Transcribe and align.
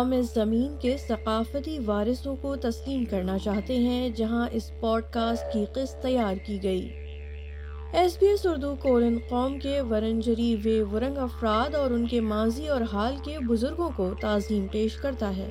ہم 0.00 0.12
اس 0.12 0.34
زمین 0.34 0.76
کے 0.80 0.96
ثقافتی 1.08 1.78
وارثوں 1.86 2.36
کو 2.36 2.56
تسلیم 2.56 3.04
کرنا 3.04 3.38
چاہتے 3.38 3.76
ہیں، 3.76 4.08
جہاں 4.08 4.48
اس 4.52 4.70
پوڈ 4.80 5.02
کاسٹ 5.10 5.52
کی 5.52 5.64
قسط 5.72 6.02
تیار 6.02 6.34
کی 6.46 6.62
گئی۔ 6.62 6.88
ایس 7.92 8.18
بی 8.20 8.26
ایس 8.26 8.46
اردو 8.46 8.74
کولن 8.74 9.18
قوم 9.28 9.58
کے 9.58 9.80
ورنجری 9.80 10.56
وے 10.64 10.82
ورنگ 10.82 11.18
افراد 11.18 11.74
اور 11.74 11.90
ان 11.90 12.06
کے 12.06 12.20
ماضی 12.20 12.68
اور 12.68 12.80
حال 12.92 13.16
کے 13.24 13.38
بزرگوں 13.38 13.90
کو 13.96 14.14
تعظیم 14.20 14.66
پیش 14.66 14.96
کرتا 14.96 15.36
ہے۔ 15.36 15.48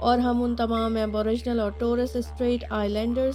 اور 0.00 0.18
ہم 0.18 0.42
ان 0.42 0.56
تمام 0.56 0.96
ایبوریجنل 0.96 1.60
اور 1.60 1.70
ٹورس 1.70 2.16
اسٹریٹ 2.16 2.64
آئی 2.70 2.88
لینڈرز 2.88 3.34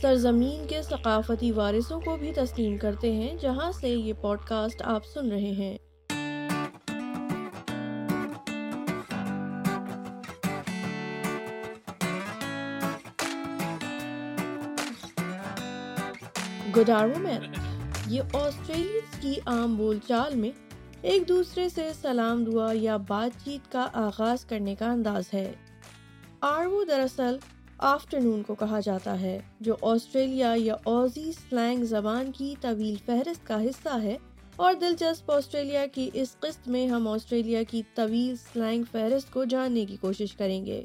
سرزمین 0.00 0.66
کے 0.68 0.82
ثقافتی 0.82 1.52
وارثوں 1.52 2.00
کو 2.00 2.16
بھی 2.16 2.32
تسلیم 2.32 2.76
کرتے 2.76 3.12
ہیں، 3.12 3.36
جہاں 3.40 3.72
سے 3.72 3.88
یہ 3.88 4.12
پوڈ 4.12 4.38
کاسٹ 4.38 4.82
آپ 4.84 5.06
سن 5.06 5.28
رہے 5.28 5.50
ہیں۔ 5.50 5.78
یہ 16.76 18.22
آسٹریلینز 18.32 19.20
کی 19.20 19.34
عام 19.46 19.76
بول 19.76 19.98
چال 20.08 20.34
میں 20.34 20.50
ایک 21.02 21.28
دوسرے 21.28 21.68
سے 21.68 21.90
سلام 22.00 22.44
دعا 22.44 22.72
یا 22.74 22.96
بات 22.96 23.44
چیت 23.44 23.72
کا 23.72 23.88
آغاز 23.92 24.44
کرنے 24.44 24.74
کا 24.74 24.92
انداز 24.92 25.24
ہے۔ 25.34 25.52
آرو 26.40 26.84
دراصل 26.84 27.36
آفٹرنون 27.78 28.42
کو 28.42 28.54
کہا 28.54 28.80
جاتا 28.80 29.20
ہے، 29.20 29.38
جو 29.60 29.76
آسٹریلیا 29.82 30.54
یا 30.56 30.76
اوزی 30.82 31.32
سلینگ 31.32 31.84
زبان 31.84 32.32
کی 32.32 32.54
طویل 32.60 32.94
فہرست 33.06 33.46
کا 33.46 33.62
حصہ 33.62 34.02
ہے 34.02 34.16
اور 34.56 34.74
دلچسپ 34.74 35.30
آسٹریلیا 35.30 35.86
کی 35.86 36.10
اس 36.12 36.36
قسط 36.40 36.68
میں 36.68 36.86
ہم 36.86 37.08
آسٹریلیا 37.08 37.62
کی 37.62 37.82
طویل 37.94 38.34
سلینگ 38.36 38.82
فہرست 38.92 39.32
کو 39.32 39.44
جاننے 39.44 39.86
کی 39.86 39.96
کوشش 39.96 40.32
کریں 40.32 40.66
گے۔ 40.66 40.82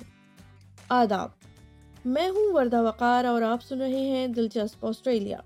آداب، 0.89 1.29
میں 2.05 2.29
ہوں 2.29 2.53
وردہ 2.53 2.81
وقار 2.81 3.25
اور 3.25 3.41
آپ 3.41 3.63
سن 3.63 3.77
رہے 3.77 4.09
ہیں 4.09 4.27
دلچسپ 4.27 4.85
آسٹریلیا۔ 4.85 5.37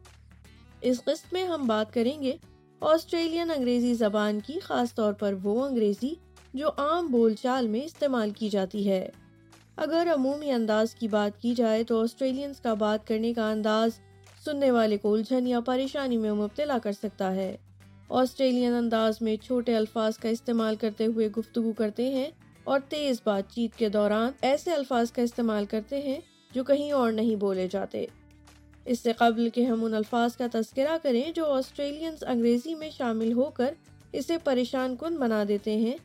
اس 0.82 1.04
قسط 1.04 1.34
میں 1.34 1.46
ہم 1.46 1.68
بات 1.68 1.94
کریں 1.94 2.22
گے 2.22 2.36
آسٹریلین 2.82 3.52
انگریزی 3.52 3.94
زبان 3.94 4.40
کی، 4.40 4.60
خاص 4.60 4.94
طور 4.96 5.14
پر 5.14 5.34
وہ 5.44 5.66
انگریزی 5.66 6.14
جو 6.54 6.70
عام 6.78 7.08
بول 7.08 7.34
چال 7.34 7.68
میں 7.68 7.82
استعمال 7.82 8.30
کی 8.30 8.50
جاتی 8.50 8.90
ہے۔ 8.90 9.10
اگر 9.76 10.08
عمومی 10.16 10.52
انداز 10.52 10.96
کی 10.96 11.08
بات 11.08 11.42
کی 11.42 11.56
جائے 11.56 11.84
تو 11.84 12.02
آسٹریلینز 12.02 12.60
کا 12.60 12.74
بات 12.74 13.08
کرنے 13.08 13.34
کا 13.34 13.52
انداز 13.52 13.90
سننے 14.46 14.72
والے 14.72 14.98
کو 14.98 15.14
الجھن 15.14 15.48
یا 15.48 15.60
پریشانی 15.60 16.18
میں 16.18 16.32
مبتلا 16.32 16.78
کر 16.84 16.92
سکتا 16.92 17.36
ہے۔ 17.36 17.58
آسٹریلین 18.10 18.74
انداز 18.74 19.22
میں 19.22 19.36
چھوٹے 19.38 19.76
الفاظ 19.76 20.18
کا 20.18 20.30
استعمال 20.30 20.76
کرتے 20.76 21.06
ہوئے 21.06 21.30
گفتگو 21.38 21.72
کرتے 21.72 22.10
ہیں 22.10 22.32
اور 22.64 22.80
تیز 22.90 23.22
بات 23.24 23.44
چیت 23.52 23.76
کے 23.76 23.90
دوران 23.90 24.32
ایسے 24.42 24.72
الفاظ 24.72 25.12
کا 25.12 25.22
استعمال 25.22 25.66
کرتے 25.66 26.02
ہیں 26.02 26.20
جو 26.54 26.64
کہیں 26.64 26.92
اور 26.92 27.12
نہیں 27.12 27.36
بولے 27.36 27.68
جاتے۔ 27.72 28.06
اس 28.86 29.00
سے 29.00 29.14
قبل 29.14 29.50
کہ 29.50 29.66
ہم 29.66 29.86
ان 29.86 29.94
الفاظ 29.94 30.36
کا 30.38 30.48
تذکرہ 30.52 30.98
کریں 31.04 31.32
جو 31.32 31.46
آسٹریلینز 31.46 32.24
انگریزی 32.24 32.76
میں 32.76 32.90
شامل 32.98 33.34
ہو 33.34 33.44
کر 33.44 33.74
اسے 34.14 34.38
پریشان 34.44 34.96
کن 35.00 35.16
بنا 35.16 35.44
دیتے 35.48 35.76
ہیں۔ 35.76 35.98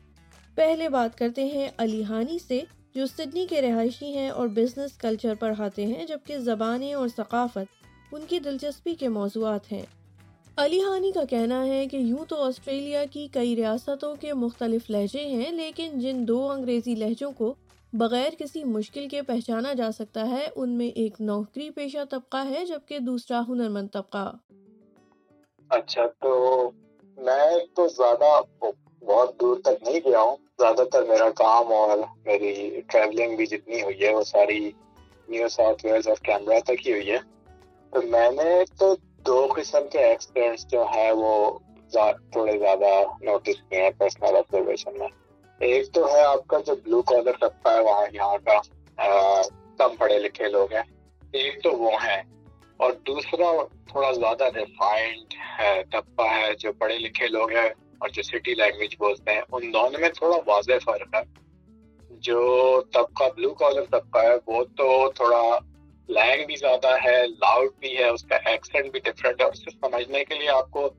پہلے 0.55 0.89
بات 0.89 1.17
کرتے 1.17 1.45
ہیں 1.45 1.69
علی 1.77 2.03
ہانی 2.03 2.37
سے، 2.47 2.61
جو 2.95 3.05
سڈنی 3.05 3.45
کے 3.49 3.61
رہائشی 3.61 4.05
ہیں 4.05 4.29
اور 4.29 4.47
بزنس 4.47 4.97
کلچر 4.97 5.33
پڑھاتے 5.39 5.85
ہیں، 5.85 6.05
جبکہ 6.05 6.37
زبانیں 6.37 6.93
اور 6.93 7.07
ثقافت 7.07 8.13
ان 8.13 8.21
کی 8.27 8.39
دلچسپی 8.39 8.95
کے 8.95 9.07
موضوعات 9.07 9.71
ہیں۔ 9.71 9.85
علی 10.57 10.81
ہانی 10.81 11.11
کا 11.11 11.23
کہنا 11.29 11.65
ہے 11.65 11.85
کہ 11.87 11.97
یوں 11.97 12.25
تو 12.29 12.43
آسٹریلیا 12.43 13.05
کی 13.05 13.27
کئی 13.31 13.55
ریاستوں 13.55 14.15
کے 14.15 14.33
مختلف 14.33 14.89
لہجے 14.89 15.25
ہیں، 15.25 15.51
لیکن 15.51 15.91
جن 15.93 16.27
دو 16.27 16.51
انگریزی 16.51 16.95
لہجوں 16.95 17.31
کو 17.31 17.53
بغیر 17.97 18.29
کسی 18.37 18.63
مشکل 18.63 19.07
کے 19.07 19.21
پہچانا 19.21 19.73
جا 19.73 19.91
سکتا 19.91 20.29
ہے، 20.29 20.47
ان 20.55 20.69
میں 20.69 20.87
ایک 20.87 21.21
نوکری 21.21 21.69
پیشہ 21.69 21.97
طبقہ 22.09 22.37
ہے 22.49 22.65
جبکہ 22.65 22.99
دوسرا 22.99 23.41
ہنرمند 23.49 23.87
طبقہ۔ 23.93 24.35
اچھا 25.69 26.01
تو 26.21 26.71
میں 27.17 27.65
تو 27.75 27.87
زیادہ 27.87 28.41
بہت 29.05 29.41
دور 29.41 29.57
تک 29.63 29.87
نہیں 29.87 29.99
گیا 30.05 30.19
ہوں۔ 30.19 30.35
زیادہ 30.59 30.83
تر 30.91 31.03
میرا 31.03 31.29
کام 31.29 31.73
اور 31.73 31.97
میری 32.25 32.81
ٹریولنگ 32.87 33.35
بھی 33.35 33.45
جتنی 33.45 33.81
ہوئی 33.81 34.01
ہے، 34.01 34.15
وہ 34.15 34.23
ساری 34.23 34.71
نیو 35.29 35.47
ساؤتھ 35.47 35.85
ویلز 35.85 36.07
اور 36.07 36.15
کیمرا 36.15 36.59
تک 36.65 36.87
ہی 36.87 36.91
ہوئی 36.91 37.11
ہے۔ 37.11 37.19
تو 37.91 38.01
میں 38.01 38.31
نے 38.31 38.63
تو 38.77 38.95
دو 39.25 39.47
قسم 39.55 39.87
کے 39.91 39.99
ایکسپیرئنس 39.99 40.67
جو 40.67 40.85
ہے 40.95 41.11
وہ 41.11 41.59
تھوڑے 42.31 42.57
زیادہ 42.57 43.03
نوٹس 43.21 43.69
کیے 43.69 43.81
ہیں 43.81 43.91
پرسنل 43.97 44.35
آبزرویشن 44.35 44.99
میں۔ 44.99 45.24
ایک 45.59 45.91
تو 45.93 46.13
ہے 46.13 46.23
آپ 46.23 46.47
کا 46.47 46.59
جو 46.59 46.75
بلو 46.75 47.01
کالر 47.01 47.31
طبقہ 47.41 47.69
ہے، 47.69 47.79
وہاں 47.79 48.05
یہاں 48.11 48.37
کا 48.45 49.41
کم 49.77 49.95
پڑھے 49.95 50.19
لکھے 50.19 50.47
لوگ 50.47 50.73
ہیں۔ 50.73 50.83
ایک 51.31 51.63
تو 51.63 51.71
وہ 51.71 51.91
ہیں۔ 51.91 52.23
اور 52.77 52.91
دوسرا 52.91 53.63
تھوڑا 53.87 54.11
زیادہ 54.11 54.43
ریفائنڈ 54.43 55.33
ہے، 55.59 55.83
طبقہ 55.91 56.23
ہے، 56.23 56.53
جو 56.59 56.73
پڑھے 56.73 56.97
لکھے 56.97 57.27
لوگ 57.27 57.51
ہیں 57.51 57.69
اور 57.97 58.09
جو 58.09 58.23
سٹی 58.23 58.53
لینگویج 58.53 58.95
بولتے 58.99 59.31
ہیں، 59.31 59.41
ان 59.51 59.73
دونوں 59.73 59.99
میں 59.99 60.09
تھوڑا 60.09 60.37
واضح 60.45 60.73
فرق 60.83 61.15
ہے۔ 61.15 61.21
جو 62.09 62.81
طبقہ 62.93 63.23
بلو 63.35 63.53
کالر 63.53 63.83
طبقہ 63.83 64.19
ہے، 64.19 64.33
وہ 64.47 64.63
تو 64.63 65.11
تھوڑا 65.11 65.59
لینگ 66.07 66.45
بھی 66.45 66.55
زیادہ 66.55 66.95
ہے 67.05 67.27
لاؤڈ 67.27 67.69
بھی 67.79 67.97
ہے، 67.97 68.09
اس 68.09 68.23
کا 68.23 68.35
ایکسنٹ 68.35 68.91
بھی 68.91 68.99
ڈفرینٹ 68.99 69.41
ہے۔ 69.41 69.45
اسے 69.45 69.69
سمجھنے 69.69 70.25
کے 70.25 70.35
لیے 70.35 70.49
آپ 70.49 70.71
کو 70.71 70.89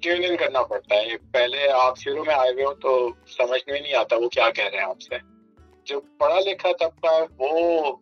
ٹیون 0.00 0.24
ان 0.24 0.36
کرنا 0.36 0.62
پڑتا 0.62 0.94
ہے؟ 0.94 1.16
پہلے 1.32 1.68
آپ 1.68 1.98
شروع 1.98 2.24
میں 2.24 2.34
آئے 2.34 2.52
ہوئے 2.52 2.64
ہو 2.64 2.74
تو 2.74 3.08
سمجھ 3.26 3.70
میں 3.70 3.80
نہیں 3.80 3.94
آتا 3.94 4.16
وہ 4.16 4.28
کیا 4.28 4.50
کہہ 4.50 4.64
رہے 4.64 4.78
ہیں 4.78 4.84
آپ 4.84 5.00
سے۔ 5.00 5.14
جو 5.84 6.00
پڑھا 6.00 6.40
لکھا 6.40 6.68
طبقہ 6.80 7.06
ہے 7.06 7.24
وہ 7.38 7.92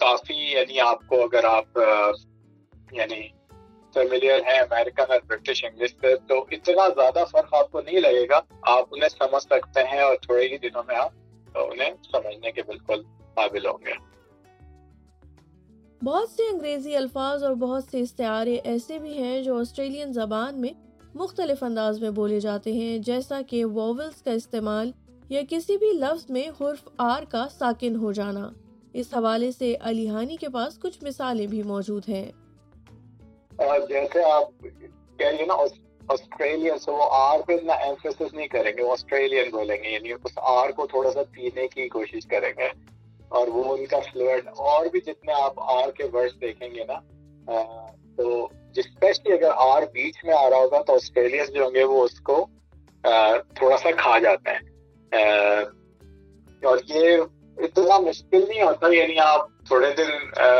کافی 0.00 0.34
یعنی 0.34 0.80
آپ 0.80 1.06
کو 1.06 1.24
اگر 1.24 1.44
آپ 1.44 1.78
یعنی 2.92 3.28
فیملیئر 3.94 4.40
ہیں 4.46 4.58
امیرکن 4.58 5.12
اور 5.12 5.20
برٹش 5.26 5.64
انگلش 5.64 5.90
سے، 5.90 6.16
تو 6.16 6.46
اتنا 6.50 6.88
زیادہ 6.88 7.24
فرق 7.30 7.54
آپ 7.54 7.72
کو 7.72 7.80
نہیں 7.80 8.00
لگے 8.00 8.26
گا۔ 8.30 8.40
آپ 8.62 8.84
انہیں 8.90 9.08
سمجھ 9.08 9.42
سکتے 9.42 9.80
ہیں 9.84 10.00
اور 10.00 10.16
تھوڑے 10.16 10.48
ہی 10.48 10.58
دنوں 10.58 10.82
میں 10.86 10.96
آپ 10.96 11.12
انہیں 11.54 11.90
سمجھنے 12.12 12.52
کے 12.52 12.62
بالکل 12.62 13.02
قابل 13.34 13.66
ہوں 13.66 13.86
گے۔ 13.86 14.15
بہت 16.04 16.30
سے 16.30 16.42
انگریزی 16.52 16.96
الفاظ 16.96 17.44
اور 17.44 17.54
بہت 17.54 17.84
سے 17.90 18.00
استعارے 18.00 18.54
ایسے 18.64 18.98
بھی 18.98 19.12
ہیں 19.18 19.42
جو 19.42 19.58
آسٹریلین 19.60 20.12
زبان 20.12 20.60
میں 20.60 20.72
مختلف 21.14 21.62
انداز 21.62 22.00
میں 22.00 22.10
بولے 22.10 22.40
جاتے 22.40 22.72
ہیں، 22.72 22.98
جیسا 22.98 23.40
کہ 23.48 23.64
ووولز 23.64 24.22
کا 24.22 24.30
استعمال 24.30 24.90
یا 25.28 25.40
کسی 25.50 25.76
بھی 25.76 25.92
لفظ 25.92 26.26
میں 26.28 26.48
حرف 26.60 26.88
آر 26.98 27.22
کا 27.22 27.46
ساکن 27.58 27.96
ہو 27.96 28.12
جانا۔ 28.12 28.48
اس 28.92 29.06
حوالے 29.16 29.50
سے 29.52 29.74
علی 29.80 30.08
ہانی 30.08 30.36
کے 30.36 30.48
پاس 30.48 30.78
کچھ 30.78 30.98
مثالیں 31.04 31.46
بھی 31.46 31.62
موجود 31.62 32.08
ہیں۔ 32.08 32.30
جیسے 33.88 34.22
آپ 34.32 34.62
کہہ 35.18 35.44
نا 35.46 35.54
آسٹریلین 36.08 36.78
سے 36.78 36.90
وہ 36.90 37.08
آر 37.10 37.38
پہ 37.46 37.52
اتنا 37.52 37.74
ایمفیسس 37.74 38.34
نہیں 38.34 38.48
کریں 38.48 38.72
گے، 38.76 38.82
وہ 38.82 38.92
آسٹریلین 38.92 39.50
بولیں 39.50 39.76
گے 39.76 39.88
یعنی 39.88 40.12
اس 40.12 40.32
آر 40.36 40.70
کو 40.70 40.86
تھوڑا 40.86 41.12
سا 41.12 41.22
پینے 41.32 41.68
کی 41.68 41.88
کوشش 41.88 42.26
کریں 42.26 42.52
گے۔ 42.58 42.95
اور 43.28 43.48
وہ 43.48 43.76
ان 43.76 43.86
کا 43.86 43.98
فلوئڈ 44.12 44.48
اور 44.48 44.86
بھی 44.86 45.00
جتنے 45.00 45.32
آپ 45.32 45.52
آر 45.56 45.90
کے 45.90 46.04
ورڈ 46.12 46.40
دیکھیں 46.40 46.68
گے 46.74 46.84
نا 46.84 46.98
تو 48.16 48.48
اسپیشلی 48.76 49.32
اگر 49.32 49.50
آر 49.56 49.82
بیچ 49.92 50.24
میں 50.24 50.34
آ 50.34 50.50
رہا 50.50 50.56
ہوگا 50.56 50.82
تو 50.82 50.94
آسٹریلین 50.94 51.52
جو 51.54 51.64
ہوں 51.64 51.74
گے 51.74 51.84
وہ 51.84 52.04
اس 52.04 52.20
کو 52.20 52.46
تھوڑا 53.54 53.76
سا 53.76 53.90
کھا 53.96 54.18
جاتے 54.18 54.50
ہیں۔ 54.50 54.60
اور 56.62 56.78
یہ 56.88 57.16
اتنا 57.56 57.98
مشکل 57.98 58.44
نہیں 58.48 58.62
ہوتا 58.62 58.88
یعنی 58.92 59.18
آپ 59.18 59.48
تھوڑے 59.66 59.92
دن 59.92 60.10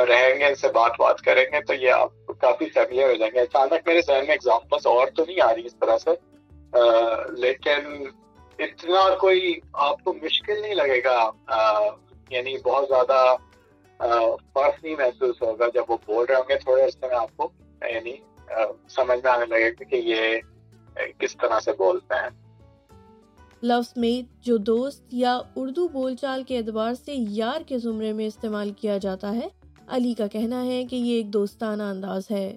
رہیں 0.09 0.38
گے، 0.38 0.44
ان 0.44 0.54
سے 0.54 0.69
بات 0.69 0.93
بات 0.98 1.21
کریں 1.21 1.45
گے 1.53 1.60
تو 1.60 1.74
یہ 1.74 1.91
آپ 1.91 2.10
کافی 2.41 2.69
فیملیئر 2.69 3.09
ہو 3.09 3.15
جائیں 3.15 3.34
گے۔ 3.34 3.41
اچانک 3.41 3.86
میرے 3.86 4.01
ذہن 4.01 4.24
میں 4.24 4.34
ایگزامپلس 4.34 4.86
اور 4.86 5.07
تو 5.07 5.24
نہیں 5.27 5.41
آ 5.41 5.54
رہی 5.54 5.66
اس 5.66 5.77
طرح 5.80 5.98
سے 5.98 6.10
لیکن 7.41 8.04
اتنا 8.59 9.15
کوئی 9.21 9.54
آپ 9.72 10.04
کو 10.04 10.12
مشکل 10.12 10.60
نہیں 10.62 10.74
لگے 10.74 11.03
گا 11.04 11.19
یعنی 12.31 12.57
بہت 12.65 12.89
زیادہ 12.89 13.37
فرق 14.53 14.84
نہیں 14.84 14.97
محسوس 14.99 15.43
ہوگا 15.43 15.67
جب 15.75 15.83
وہ 15.89 15.97
بول 16.07 16.27
رہے 16.28 16.34
ہوں 16.34 16.43
گے 16.49 16.59
تھوڑے 16.59 16.84
عرصے 16.84 17.07
میں 17.07 17.17
آپ 17.17 17.37
کو 17.37 17.51
یعنی 17.91 18.17
سمجھ 18.89 19.19
میں 19.25 19.31
آنے 19.31 19.47
لگے 19.47 19.71
گا 19.71 19.84
کہ 19.84 19.97
یہ 19.97 20.39
کس 21.19 21.37
طرح 21.37 21.61
سے 21.61 21.73
بولتے 21.73 22.15
ہیں۔ 22.15 22.31
لفظ 23.63 23.93
میٹ 23.97 24.45
جو 24.45 24.57
دوست 24.57 25.05
یا 25.13 25.39
اردو 25.57 25.89
بول 25.89 26.17
چال 26.17 26.43
کے 26.43 26.59
اعتبار 26.59 26.95
سے 26.95 27.13
یار 27.17 27.61
کے 27.67 27.78
زمرے 27.78 28.13
میں 28.13 28.27
استعمال 28.27 28.71
کیا 28.71 28.99
جاتا 28.99 29.34
ہے 29.34 29.49
علی 29.89 30.15
کا 30.15 30.27
کہنا 30.27 30.67
ہے 30.67 30.84
کہ 30.84 30.97
یہ 30.97 31.17
ایک 31.17 31.33
دوستانہ 31.33 31.83
انداز 31.83 32.22
ہے۔ 32.31 32.57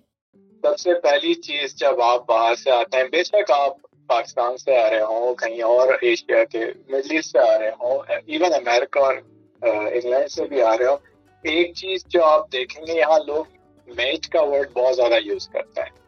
سب 0.63 0.79
سے 0.79 0.93
پہلی 0.93 1.33
چیز 1.33 1.75
جب 1.75 2.01
آپ 2.01 2.25
باہر 2.27 2.55
سے 2.55 2.71
آتے 2.71 2.97
ہیں 2.97 3.03
بے 3.03 3.23
شک 3.23 3.51
آپ 3.51 3.73
پاکستان 4.07 4.57
سے 4.57 4.77
آ 4.77 4.89
رہے 4.89 5.01
ہوں 5.01 5.35
کہیں 5.35 5.61
اور 5.61 5.87
ایشیا 6.01 6.43
کے 6.43 6.65
مڈل 6.87 7.11
ایسٹ 7.11 7.31
سے 7.31 7.39
آ 7.39 7.59
رہے 7.59 7.69
ہوں 7.69 7.99
ایون 8.27 8.53
امیرکا 8.53 8.99
اور 8.99 9.13
انگلینڈ 9.61 10.31
سے 10.31 10.45
بھی 10.45 10.61
آ 10.61 10.77
رہے 10.77 10.85
ہو۔ 10.85 10.97
ایک 11.41 11.73
چیز 11.75 12.05
جو 12.07 12.23
آپ 12.23 12.51
دیکھیں 12.51 12.85
گے، 12.87 12.93
یہاں 12.93 13.19
لوگ 13.27 13.45
میچ 13.87 14.29
کا 14.29 14.41
ورڈ 14.41 14.71
بہت 14.73 14.95
زیادہ 14.95 15.15
یوز 15.23 15.47
کرتا 15.47 15.81
ہے۔ 15.81 15.99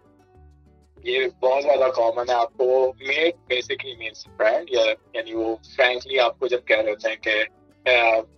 یہ 1.03 1.27
بہت 1.39 1.63
زیادہ 1.63 1.91
کامن 1.91 2.29
ہے۔ 2.29 2.33
آپ 2.33 2.57
کو 2.57 2.93
میٹ 2.99 3.35
بیسکلی 3.47 3.95
مینس 3.95 4.27
فرینڈ 4.37 4.69
یا 4.71 4.81
یعنی 5.13 5.33
وہ 5.33 5.55
فرینکلی 5.75 6.19
آپ 6.19 6.39
کو 6.39 6.47
جب 6.47 6.59
کہہ 6.65 6.77
رہے 6.77 6.91
ہوتے 6.91 7.09
ہیں 7.09 7.15
کہ 7.15 7.43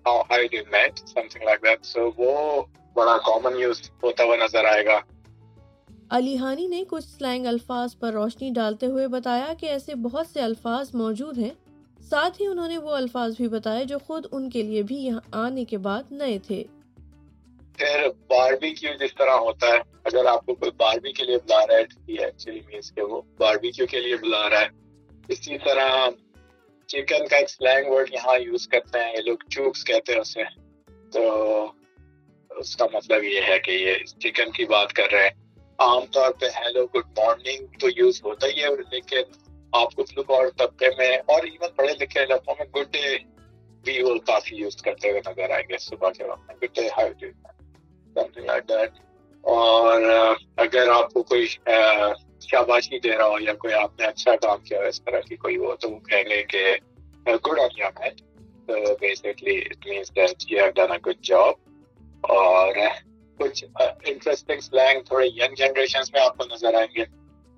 I 0.05 0.47
do 0.47 0.57
meet 0.71 0.99
something 1.29 1.43
like 1.43 1.63
that 1.63 1.85
so 1.85 2.09
وہ 2.17 2.61
بڑا 2.93 3.17
کامن 3.17 3.59
یوز 3.59 3.91
ہوتا 4.03 4.23
ہوا 4.23 4.35
نظر 4.35 4.65
آئے 4.65 4.85
گا۔ 4.85 4.99
علی 6.09 6.37
ہانی 6.37 6.67
نے 6.67 6.83
کچھ 6.89 7.03
سلینگ 7.03 7.45
الفاظ 7.45 7.97
پر 7.99 8.13
روشنی 8.13 8.49
ڈالتے 8.49 8.85
ہوئے 8.85 9.07
بتایا 9.07 9.53
کہ 9.59 9.65
ایسے 9.65 9.95
بہت 9.95 10.27
سے 10.27 10.41
الفاظ 10.41 10.89
موجود 10.93 11.37
ہیں 11.37 11.49
ساتھ 12.13 12.41
ہی 12.41 12.47
انہوں 12.47 12.67
نے 12.67 12.77
وہ 12.77 12.91
الفاظ 12.91 13.35
بھی 13.37 13.47
بتائے 13.47 13.85
جو 13.85 13.99
خود 13.99 14.25
ان 14.31 14.49
کے 14.49 14.63
لیے 14.63 14.83
بھی 14.83 14.95
یہاں 14.95 15.19
آنے 15.31 15.65
کے 15.65 15.77
بعد 15.77 16.03
نئے 16.11 16.39
تھے۔ 16.39 16.63
پھر 17.77 18.07
باربی 18.27 18.73
کیو 18.73 18.91
جس 18.99 19.15
طرح 19.15 19.31
ہوتا 19.31 19.67
ہے، 19.67 19.77
اگر 20.03 20.25
آپ 20.25 20.45
کو 20.45 20.55
کوئی 20.55 20.71
باربی 20.77 21.11
کے 21.11 21.23
لیے 21.23 21.37
بلا 21.37 21.67
رہا 21.67 21.75
ہے 21.75 21.81
ایکچولی 22.07 22.59
مینس 22.67 22.91
کہ 22.95 23.01
وہ 23.01 23.21
باربی 23.37 23.71
کیو 23.71 23.85
کے 23.87 24.01
لیے 24.01 24.15
بلا 24.15 24.49
رہا 24.49 24.61
ہے۔ 24.61 24.67
اسی 25.27 25.57
طرح 25.57 25.89
چکن 26.87 27.27
کا 27.27 27.37
ایک 27.37 27.49
سلینگ 27.49 27.91
ورڈ 27.91 28.13
یہاں 28.13 28.39
یوز 28.39 28.67
کرتے 28.67 28.99
ہیں، 28.99 29.13
یہ 29.13 29.21
لوگ 29.21 29.37
چوکس 29.49 29.83
کہتے 29.83 30.13
ہیں 30.13 30.19
اسے۔ 30.19 30.43
تو 31.11 31.21
اس 32.49 32.75
کا 32.75 32.85
مطلب 32.93 33.23
یہ 33.23 33.39
ہے 33.47 33.59
کہ 33.59 33.71
یہ 33.71 33.93
چکن 34.05 34.51
کی 34.51 34.65
بات 34.65 34.93
کر 34.93 35.11
رہے 35.11 35.23
ہیں۔ 35.23 35.35
عام 35.79 36.05
طور 36.11 36.31
پہ 36.31 36.45
ہیلو 36.45 36.85
گڈ 36.85 37.19
مارننگ 37.19 37.65
تو 37.79 37.87
یوز 37.95 38.21
ہوتا 38.25 38.47
ہی 38.47 38.63
ہے، 38.63 38.67
لیکن 38.91 39.21
آپ 39.73 39.95
کچھ 39.95 40.13
لوگ 40.15 40.31
اور 40.31 40.45
طبقے 40.57 40.89
میں 40.97 41.11
اور 41.25 41.43
ایون 41.43 41.71
پڑھے 41.75 41.93
لکھے 41.99 42.23
علاقوں 42.23 42.55
میں 42.59 42.65
گڈ 42.75 42.91
ڈے 42.93 43.17
بھی 43.83 44.01
وہ 44.03 44.13
کافی 44.25 44.55
یوز 44.55 44.75
کرتے 44.77 45.09
ہوئے 45.09 45.21
نظر 45.27 45.49
آئیں 45.49 45.65
گے 45.69 45.77
صبح 45.77 46.09
کے 46.17 46.23
وقت 46.23 46.47
میں، 46.47 46.55
good 46.61 46.75
day, 46.75 46.87
hi 46.97 48.43
like 48.45 48.67
that 48.69 48.99
اور 49.43 50.01
اگر 50.57 50.89
آپ 50.89 51.13
کو 51.13 51.23
کوئی 51.23 51.47
شاباشی 52.41 52.99
دے 52.99 53.17
رہا 53.17 53.25
ہو 53.25 53.39
یا 53.39 53.53
کوئی 53.53 53.73
آپ 53.73 53.99
نے 53.99 54.05
اچھا 54.05 54.35
کام 54.41 54.61
کیا 54.63 54.79
ہو 54.79 54.87
اس 54.87 55.01
طرح 55.01 55.19
کی 55.19 55.35
کوئی 55.35 55.57
وہ، 55.57 55.73
تو 55.75 55.89
وہ 55.91 55.99
کہیں 55.99 56.23
گے 56.29 56.43
کہ 56.43 56.63
گڈ 57.25 57.59
آن 57.59 57.77
یور 57.77 57.91
میٹ 57.99 58.21
تو 58.67 58.95
basically 59.01 59.57
it 59.59 59.87
means 59.87 60.15
that 60.15 60.51
you 60.51 60.59
have 60.59 60.71
done 60.75 60.91
a 60.91 60.99
good 61.05 61.23
job 61.23 61.53
اور 62.33 62.73
کچھ 63.39 63.63
انٹرسٹنگ 63.79 64.59
سلینگ 64.59 65.01
تھوڑے 65.01 65.27
ینگ 65.27 65.55
جنریشن 65.55 66.11
میں 66.13 66.21
آپ 66.21 66.37
کو 66.37 66.43
نظر 66.51 66.73
آئیں 66.73 66.87
گے۔ 66.95 67.03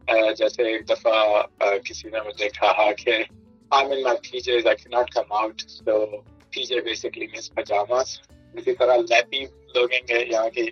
جیسے 0.07 0.63
ایک 0.63 0.89
دفعہ 0.89 1.41
کسی 1.85 2.09
نے 2.09 2.19
مجھے 2.27 2.49
کہا 2.49 2.91
کہ 2.93 3.23
I'm 3.71 3.91
in 3.91 4.03
my 4.03 4.15
PJs, 4.15 4.65
I 4.65 4.75
cannot 4.75 5.11
come 5.11 5.31
out. 5.31 5.63
So 5.67 6.23
PJ 6.53 6.83
basically 6.83 7.27
means 7.27 7.49
pajamas. 7.49 8.17
اسی 8.55 8.73
طرح 8.75 8.97
لیپی 8.97 9.43
لوگیں 9.75 9.99
گے 10.07 10.19
یہاں 10.31 10.49
کی 10.49 10.63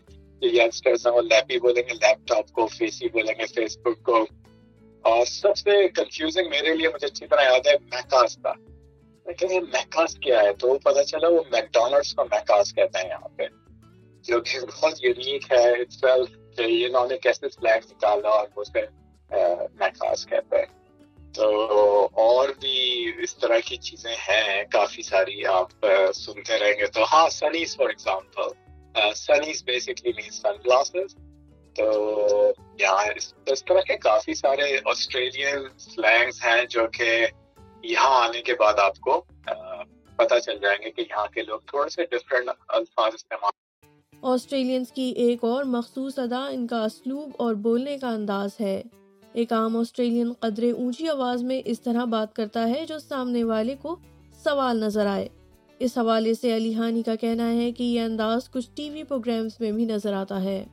جو 0.42 0.50
یگسٹرز 0.50 1.06
ہیں 1.08 1.14
وہ 1.14 1.22
لیپی 1.22 1.58
بولیں 1.60 1.82
گے 1.84 1.94
لیپ 1.94 2.28
ٹاپ 2.28 2.52
کو 2.52 2.68
فیسی 2.68 3.10
بولیں 3.10 3.34
گے 3.40 3.46
فیس 3.46 3.78
بک 3.78 4.02
کو 4.04 4.26
اور 5.06 5.26
سب 5.26 5.58
سے 5.58 5.88
کنفیوزنگ 5.90 6.50
میرے 6.50 6.76
لیے 6.76 6.90
مجھے 6.90 7.08
اچھی 7.08 7.28
طرح 7.28 7.44
یاد 7.44 7.68
ہے 7.68 7.74
میکاس 7.92 8.38
کا 8.38 8.54
لیکن 9.26 9.52
یہ 9.52 9.60
میکاس 9.60 10.16
کیا 10.16 10.42
ہے 10.42 10.54
تو 10.54 10.78
پتا 10.80 11.04
چلا 11.04 11.28
وہ 11.28 11.44
میکڈونلڈس 11.52 12.14
کو 12.14 12.26
میکاس 12.26 12.74
کہتے 12.74 13.00
ہیں 13.00 13.10
یہاں 13.10 13.38
پہ 13.38 13.48
جو 14.26 14.40
کہ 14.42 14.60
بہت 14.60 15.04
یونیک 15.04 15.52
ہے 15.52 15.72
انہوں 16.58 17.08
نے 17.08 17.18
کیسے 17.18 17.50
سلیک 17.50 17.92
نکالا 17.92 18.30
اور 18.30 18.48
اسے 18.56 18.86
میکاس 19.80 20.26
کہتے 20.26 20.58
ہیں 20.58 21.32
تو 21.34 21.46
اور 22.14 22.50
بھی 22.62 23.12
اس 23.24 23.36
طرح 23.36 23.58
کی 23.66 23.78
چیزیں 23.78 24.16
ہیں، 24.30 24.64
کافی 24.72 25.02
ساری 25.02 25.46
آپ 25.46 25.86
سنتے 26.16 26.60
رہیں 26.60 26.74
گے 26.74 26.88
تو۔ 26.88 27.04
ہاں 27.04 27.30
sunnies 27.30 27.76
for 27.78 27.90
example 27.90 28.50
sunnies 29.16 29.64
basically 29.64 30.12
mean 30.16 30.30
sunglasses 30.66 31.16
تو 31.76 31.86
یہاں 32.80 33.06
اس 33.46 33.64
طرح 33.66 33.82
کے 33.82 33.98
کافی 33.98 34.34
سارے 34.34 34.78
آسٹریلین 34.86 35.68
سلینگس 35.78 36.44
ہیں 36.44 36.66
جو 36.66 36.88
کہ 36.88 37.28
یہاں 37.84 38.28
آنے 38.28 38.42
کے 38.42 38.54
بعد 38.54 38.80
آپ 38.80 39.00
کو 39.00 39.22
پتہ 40.16 40.40
چل 40.40 40.58
جائیں 40.62 40.78
گے 40.82 40.92
کہ 40.92 41.02
یہاں 41.02 41.28
کے 41.28 41.42
لوگ 41.42 41.60
تھوڑے 41.60 41.90
سے 41.90 42.06
ڈفرینٹ 42.06 42.50
الفاظ 42.68 43.14
استعمال۔ 43.14 43.52
آسٹریلینز 44.22 44.92
کی 44.92 45.14
ایک 45.18 45.44
اور 45.44 45.64
مخصوص 45.64 46.20
ادا 46.20 46.46
ان 46.46 46.68
کا 46.68 46.84
اسلوب 46.84 47.32
اور 47.38 47.54
بولنے 47.54 47.98
کا 47.98 48.10
انداز 48.10 48.50
ہے۔ 48.62 48.82
ایک 49.34 49.54
عام 49.54 49.78
آسٹریلین 49.78 50.34
قدرے 50.40 50.72
اونچی 50.72 51.10
آواز 51.10 51.44
میں 51.44 51.62
اس 51.66 51.82
طرح 51.82 52.06
بات 52.06 52.36
کرتا 52.36 52.70
ہے 52.70 52.86
جو 52.86 53.00
سامنے 53.00 53.44
والے 53.44 53.76
کو 53.82 53.96
سوال 54.44 54.80
نظر 54.80 55.06
آئے۔ 55.06 55.28
اس 55.80 55.98
حوالے 55.98 56.34
سے 56.34 56.56
علی 56.56 56.76
ہانی 56.76 57.04
کا 57.04 57.16
کہنا 57.16 57.54
ہے 57.54 57.72
کہ 57.72 57.84
یہ 57.84 58.02
انداز 58.02 58.50
کچھ 58.50 58.70
ٹی 58.76 58.90
وی 58.90 59.04
پروگرامز 59.04 59.52
میں 59.60 59.72
بھی 59.72 59.86
نظر 59.86 60.14
آتا 60.14 60.44
ہے۔ 60.44 60.66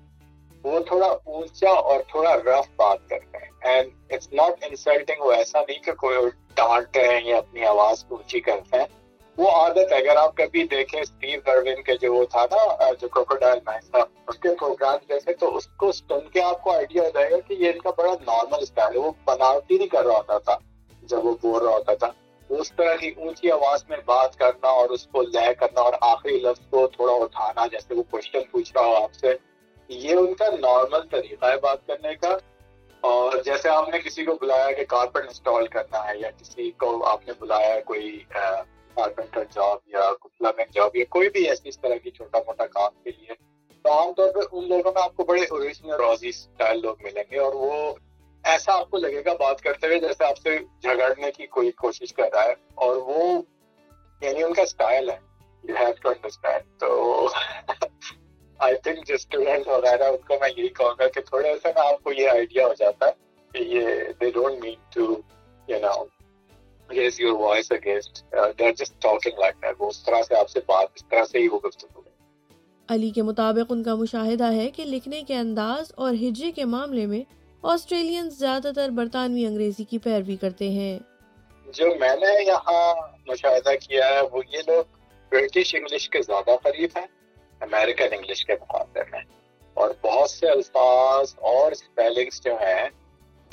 وہ 0.64 0.80
تھوڑا 0.80 1.06
اونچا 1.06 1.70
اور 1.70 2.00
تھوڑا 2.08 2.36
رف 2.36 2.68
بات 2.76 2.98
کرتے 3.10 3.38
ہیں 3.38 3.74
اینڈ 3.74 3.90
اٹس 4.10 4.32
ناٹ 4.32 4.64
انسلٹنگ 4.70 5.22
وہ 5.22 5.32
ایسا 5.32 5.60
نہیں 5.68 5.82
کہ 5.82 5.92
کوئی 5.92 6.16
ڈانٹ 6.54 6.96
رہے 6.96 7.18
ہیں 7.18 7.24
یا 7.24 7.36
اپنی 7.36 7.64
آواز 7.64 8.04
اونچی 8.08 8.40
کرتے 8.40 8.76
ہیں۔ 8.76 8.99
وہ 9.38 9.50
عادت 9.50 9.92
اگر 9.92 10.16
آپ 10.16 10.36
کبھی 10.36 10.66
دیکھیں 10.66 11.00
اسٹیو 11.00 11.40
گروین 11.46 11.82
کے 11.82 11.92
جو 11.96 12.14
وہ 12.14 12.24
تھا 12.24 12.44
نا، 12.50 12.92
جو 13.00 13.08
کروکوڈائل 13.08 13.58
مین 13.66 13.90
تھا، 13.90 13.98
اس 14.28 14.38
کے 14.38 14.48
پروگرام 14.48 14.96
جیسے 15.08 15.34
تو 15.34 15.56
اس 15.56 15.66
کو 15.66 15.92
سن 15.92 16.28
کے 16.32 16.42
آپ 16.42 16.62
کو 16.62 16.72
آئیڈیا 16.72 17.02
ہو 17.02 17.08
جائے 17.14 17.30
گا 17.30 17.36
کہ 17.48 17.54
یہ 17.54 17.68
ان 17.68 17.78
کا 17.78 17.90
بڑا 17.96 18.12
نارمل 18.26 18.58
اسٹائل 18.62 18.94
ہے۔ 18.94 19.00
وہ 19.00 19.12
بناوٹی 19.24 19.78
نہیں 19.78 19.88
کر 19.88 20.04
رہا 20.04 20.16
ہوتا 20.16 20.38
تھا۔ 20.38 20.56
جب 21.02 21.26
وہ 21.26 21.34
بول 21.42 21.62
رہا 21.62 21.72
ہوتا 21.72 21.94
تھا۔ 21.94 22.10
اس 22.48 22.72
طرح 22.72 22.94
کی 22.94 23.08
اونچی 23.16 23.50
آواز 23.50 23.84
میں 23.88 23.96
بات 24.04 24.36
کرنا 24.36 24.68
اور 24.68 24.88
اس 24.88 25.06
کو 25.06 25.22
لے 25.22 25.54
کرنا 25.54 25.80
اور 25.80 25.92
آخری 26.00 26.38
لفظ 26.38 26.70
کو 26.70 26.86
تھوڑا 26.86 27.12
اٹھانا، 27.12 27.66
جیسے 27.66 27.94
وہ 27.94 28.02
کوشچن 28.10 28.40
پوچھ 28.50 28.72
رہا 28.74 28.84
ہو 28.84 28.94
آپ 28.94 29.14
سے، 29.14 29.34
یہ 29.88 30.14
ان 30.14 30.34
کا 30.34 30.44
نارمل 30.60 31.08
طریقہ 31.10 31.46
ہے 31.46 31.56
بات 31.56 31.86
کرنے 31.86 32.14
کا۔ 32.14 32.36
اور 33.00 33.32
جیسے 33.44 33.68
آپ 33.68 33.88
نے 33.88 33.98
کسی 33.98 34.24
کو 34.24 34.34
بلایا 34.40 34.72
کہ 34.72 34.84
کارپٹ 34.84 35.24
انسٹال 35.24 35.66
کرنا 35.66 36.06
ہے 36.06 36.18
یا 36.18 36.30
کسی 36.30 36.70
کو 36.70 37.06
آپ 37.06 37.26
نے 37.26 37.32
بلایا 37.38 37.80
کوئی 37.80 38.24
کارپینٹر 39.00 39.44
جاب 39.44 39.78
یا 39.86 40.10
پلمبنگ 40.22 40.72
جاب 40.72 40.96
یا 40.96 41.04
کوئی 41.08 41.28
بھی 41.28 41.48
ایسی 41.48 41.68
اس 41.68 41.78
طرح 41.80 41.96
کی 41.96 42.10
چھوٹا 42.10 42.38
موٹا 42.38 42.66
کام 42.66 43.02
کے 43.04 43.10
لیے، 43.10 43.34
تو 43.84 43.92
عام 43.92 44.12
طور 44.12 44.32
پہ 44.32 44.40
ان 44.52 44.68
لوگوں 44.68 44.92
میں 44.92 45.02
آپ 45.02 45.16
کو 45.16 45.24
بڑے 45.24 45.40
اوریجنل 45.40 45.94
روزی 45.94 46.28
اسٹائل 46.28 46.80
لوگ 46.82 46.96
ملیں 47.02 47.22
گے 47.30 47.38
اور 47.38 47.52
وہ 47.54 47.94
ایسا 48.44 48.74
آپ 48.74 48.90
کو 48.90 48.98
لگے 48.98 49.24
گا 49.24 49.34
بات 49.34 49.60
کرتے 49.60 49.86
ہوئے 49.86 50.00
جیسے 50.00 50.24
آپ 50.24 50.38
سے 50.38 50.56
جھگڑنے 50.82 51.30
کی 51.30 51.46
کوئی 51.46 51.70
کوشش 51.70 52.12
کر 52.14 52.28
رہا 52.32 52.42
ہے 52.42 52.54
اور 52.74 52.96
وہ 52.96 53.42
یعنی 54.22 54.42
ان 54.42 54.54
کا 54.54 54.62
اسٹائل 54.62 55.10
ہے 55.10 55.18
یو 55.64 55.76
ہیو 55.76 55.92
ٹو 56.02 56.08
انڈرسٹینڈ 56.08 56.80
تو 56.80 57.28
آئی 58.60 58.76
تھنک 58.76 59.06
جو 59.06 59.14
اسٹوڈینٹ 59.14 59.68
وغیرہ 59.68 60.08
ان 60.08 60.16
کو 60.16 60.34
میں 60.40 60.50
یہی 60.56 60.68
کہوں 60.68 60.94
گا 60.98 61.08
کہ 61.08 61.20
تھوڑا 61.20 61.48
سا 61.62 61.68
نا 61.68 61.88
آپ 61.88 62.02
کو 62.02 62.12
یہ 62.12 62.28
آئیڈیا 62.28 62.66
ہو 62.66 62.74
جاتا 62.74 63.06
ہے 63.06 63.12
کہ 63.54 63.62
یہ 63.64 64.12
they 64.20 64.30
don't 64.30 64.64
mean 64.64 64.74
to 64.94 65.14
you 65.68 65.78
know 65.78 66.02
raise 66.90 67.18
your 67.20 67.34
voice 67.38 67.70
against 67.70 68.22
uh, 68.32 68.52
they're 68.58 68.72
just 68.72 69.00
talking 69.00 69.38
like 69.38 69.58
that. 69.60 69.74
وہ 69.78 69.88
اس 69.88 70.02
طرح 70.02 70.22
سے 70.22 70.34
آپ 70.34 70.50
سے 70.50 70.60
بات 70.66 70.88
اس 70.94 71.04
طرح 71.10 71.24
سے 71.24 71.38
ہی 71.38 71.48
وہ 71.48 71.58
گفتگو 71.64 72.02
علی 72.88 73.10
کے 73.10 73.22
مطابق 73.22 73.72
ان 73.72 73.82
کا 73.82 73.94
مشاہدہ 73.94 74.52
ہے 74.52 74.70
کہ 74.70 74.84
لکھنے 74.84 75.22
کے 75.22 75.36
انداز 75.36 75.92
اور 75.96 76.12
ہجے 76.12 76.52
کے 76.52 76.64
معاملے 76.64 77.06
میں 77.06 77.22
آسٹریلین 77.62 78.30
زیادہ 78.30 78.70
تر 78.76 78.88
برطانوی 78.88 79.46
انگریزی 79.46 79.84
کی 79.84 79.98
پیروی 79.98 80.36
کرتے 80.36 80.70
ہیں۔ 80.70 80.98
جو 81.66 81.86
میں 82.00 82.16
نے 82.16 82.44
یہاں 82.46 82.94
مشاہدہ 83.28 83.70
کیا 83.80 84.08
ہے 84.08 84.20
وہ 84.32 84.42
یہ 84.52 84.58
لوگ 84.66 84.84
برٹش 85.32 85.74
انگلش 85.74 86.10
کے 86.10 86.22
زیادہ 86.22 86.56
قریب 86.62 86.90
ہیں 86.96 87.06
امریکن 87.60 88.04
انگلش 88.12 88.44
کے 88.46 88.52
مقابلے 88.60 89.02
میں۔ 89.12 89.20
اور 89.74 89.90
بہت 90.02 90.30
سے 90.30 90.48
الفاظ 90.48 91.34
اور 91.36 91.72
اسپیلنگس 91.72 92.44
جو 92.44 92.54
ہیں 92.54 92.88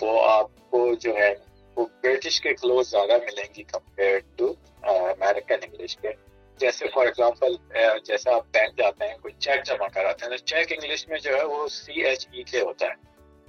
وہ 0.01 0.29
آپ 0.29 0.47
کو 0.69 0.95
جو 0.95 1.15
ہے 1.15 1.35
وہ 1.77 1.85
برٹش 2.03 2.39
کے 2.41 2.53
کلوز 2.53 2.89
زیادہ 2.91 3.17
ملیں 3.23 3.53
گی 3.57 3.63
کمپیئر 3.63 4.19
ٹو 4.37 4.53
امیرکن 4.83 5.63
انگلش 5.63 5.95
کے. 5.97 6.11
جیسے 6.59 6.85
فار 6.93 7.05
ایگزامپل 7.05 7.55
جیسے 8.05 8.29
آپ 8.31 8.45
بینک 8.51 8.77
جاتے 8.77 9.07
ہیں، 9.07 9.17
کوئی 9.17 9.33
چیک 9.39 9.65
جمع 9.65 9.87
کراتے 9.87 10.25
ہیں، 10.25 10.31
تو 10.31 10.45
چیک 10.45 10.71
انگلش 10.71 11.07
میں 11.07 11.19
جو 11.19 11.35
ہے 11.37 11.43
وہ 11.43 11.67
سی 11.67 12.01
ایچ 12.03 12.27
ای 12.31 12.43
کے 12.43 12.61
ہوتا 12.61 12.85
ہے. 12.85 12.93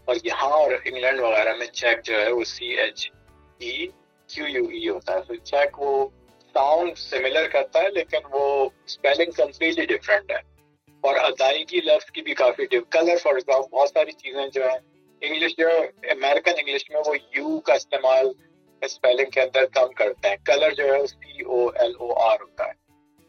اور 0.04 0.16
یہاں 0.24 0.50
اور 0.50 0.72
انگلینڈ 0.84 1.20
وغیرہ 1.20 1.54
میں 1.56 1.66
چیک 1.66 2.04
جو 2.04 2.20
ہے 2.20 2.30
وہ 2.32 2.44
سی 2.44 2.66
ایچ 2.80 3.10
ای 3.58 3.86
کیو 4.30 4.46
یو 4.48 4.64
ای 4.64 4.88
ہوتا 4.88 5.14
ہے. 5.14 5.22
تو 5.28 5.34
چیک 5.34 5.80
وہ 5.80 6.08
ساؤنڈ 6.54 6.98
سملر 6.98 7.48
کرتا 7.48 7.82
ہے، 7.82 7.90
لیکن 7.90 8.26
وہ 8.30 8.68
اسپیلنگ 8.86 9.30
کمپلیٹلی 9.36 9.86
ڈفرینٹ 9.86 10.30
ہے. 10.30 10.40
اور 11.04 11.16
ادائیگی 11.16 11.80
لفظ 11.80 12.10
کی 12.10 12.22
بھی 12.22 12.34
کافی 12.34 12.66
کلر 12.66 13.16
فار 13.22 13.34
ایگزامپل 13.34 13.76
بہت 13.76 13.88
ساری 13.88 14.12
چیزیں 14.12 14.46
جو 14.46 14.68
ہیں 14.68 14.78
انگلش 15.20 15.52
جو 15.58 15.68
امیرکن 16.02 16.50
انگلش 16.58 16.90
میں 16.90 17.00
وہ 17.06 17.14
یو 17.36 17.60
کا 17.60 17.74
استعمال 17.74 18.32
اسپیلنگ 18.82 19.30
کے 19.30 19.40
اندر 19.40 19.66
کم 19.66 19.92
کرتے 19.92 20.28
ہیں۔ 20.28 20.36
کلر 20.44 20.70
جو 20.70 20.84
ہے 20.84 21.06
سی 21.06 21.42
او 21.42 21.68
ایل 21.68 21.92
او 21.98 22.14
آر 22.14 22.36
ہوتا 22.40 22.66
ہے۔ 22.66 22.72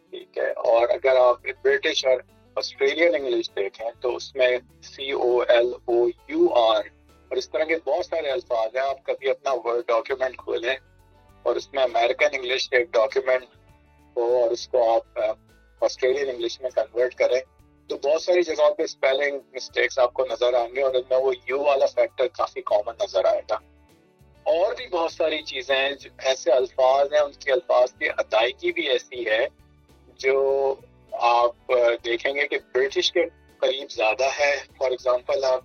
ٹھیک 0.09 0.37
ہے۔ 0.37 0.51
اور 0.51 0.89
اگر 0.89 1.15
آپ 1.15 1.35
برٹش 1.63 2.05
اور 2.05 2.21
آسٹریلین 2.55 3.15
انگلش 3.15 3.49
دیکھیں 3.55 3.89
تو 4.01 4.15
اس 4.15 4.35
میں 4.35 4.57
C 4.83 5.11
O 5.11 5.41
L 5.41 5.73
O 5.85 6.07
U 6.07 6.53
R 6.53 6.81
اور 7.29 7.37
اس 7.37 7.49
طرح 7.49 7.63
کے 7.63 7.75
بہت 7.85 8.05
سارے 8.05 8.29
الفاظ 8.29 8.75
ہیں۔ 8.75 8.83
آپ 8.83 9.03
کبھی 9.03 9.29
اپنا 9.29 9.53
ورڈ 9.53 9.87
ڈاکیومنٹ 9.87 10.37
کھولیں 10.37 10.75
اور 11.43 11.55
اس 11.55 11.73
میں 11.73 11.83
امیرکن 11.83 12.27
انگلش 12.31 12.67
ایک 12.71 12.93
ڈاکیومنٹ 12.93 13.43
ہو 14.17 14.35
اور 14.41 14.51
اس 14.51 14.67
کو 14.67 14.95
آپ 14.95 15.19
آسٹریلین 15.81 16.29
انگلش 16.29 16.61
میں 16.61 16.69
کنورٹ 16.69 17.15
کریں۔ 17.15 17.39
تو 17.89 17.97
بہت 17.97 18.21
ساری 18.21 18.41
جگہوں 18.41 18.73
پہ 18.73 18.83
اسپیلنگ 18.83 19.39
مسٹیکس 19.53 19.99
آپ 19.99 20.13
کو 20.13 20.25
نظر 20.31 20.53
آئیں 20.53 20.75
گے 20.75 20.81
اور 20.81 20.93
ان 20.93 21.01
میں 21.09 21.17
وہ 21.17 21.33
یو 21.47 21.59
والا 21.59 21.85
فیکٹر 21.85 22.27
کافی 22.27 22.61
کامن 22.61 22.93
نظر 23.03 23.25
آئے 23.25 23.41
گا۔ 23.49 23.55
اور 24.43 24.75
بھی 24.75 24.87
بہت 24.87 25.11
ساری 25.11 25.41
چیزیں 25.41 25.75
ہیں 25.75 25.91
ایسے 26.17 26.51
الفاظ 26.51 27.13
ہیں، 27.13 27.19
ان 27.19 27.31
کے 27.31 27.51
الفاظ 27.51 27.93
کی 27.93 28.09
ادائیگی 28.09 28.71
بھی 28.71 28.89
ایسی 28.89 29.25
ہے 29.25 29.47
جو 30.17 30.75
آپ 31.11 31.71
دیکھیں 32.05 32.33
گے 32.35 32.47
کہ 32.47 32.57
برٹش 32.75 33.11
کے 33.11 33.19
قریب 33.57 33.91
زیادہ 33.91 34.25
ہے۔ 34.39 34.57
فار 34.77 34.91
ایگزامپل 34.91 35.43
آپ 35.43 35.61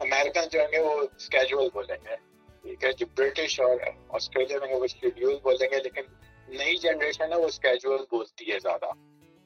امیرکن 0.00 0.48
جو 0.52 0.60
ہیں 0.60 0.68
گے، 0.72 0.78
وہ 0.78 1.02
اسکیجول 1.16 1.68
بولیں 1.72 1.96
گے۔ 2.08 2.16
ٹھیک 2.62 2.84
ہے، 2.84 2.92
جو 2.92 3.06
برٹش 3.18 3.60
اور 3.60 3.76
آسٹریلیا 4.08 4.58
میں 4.58 4.74
وہ 4.74 4.86
شیڈیول 4.86 5.36
بولیں 5.42 5.68
گے، 5.70 5.78
لیکن 5.78 6.02
نئی 6.48 6.76
جنریشن 6.76 7.32
ہے، 7.32 7.38
وہ 7.38 7.46
اسکیجول 7.46 8.04
بولتی 8.10 8.52
ہے 8.52 8.58
زیادہ۔ 8.58 8.86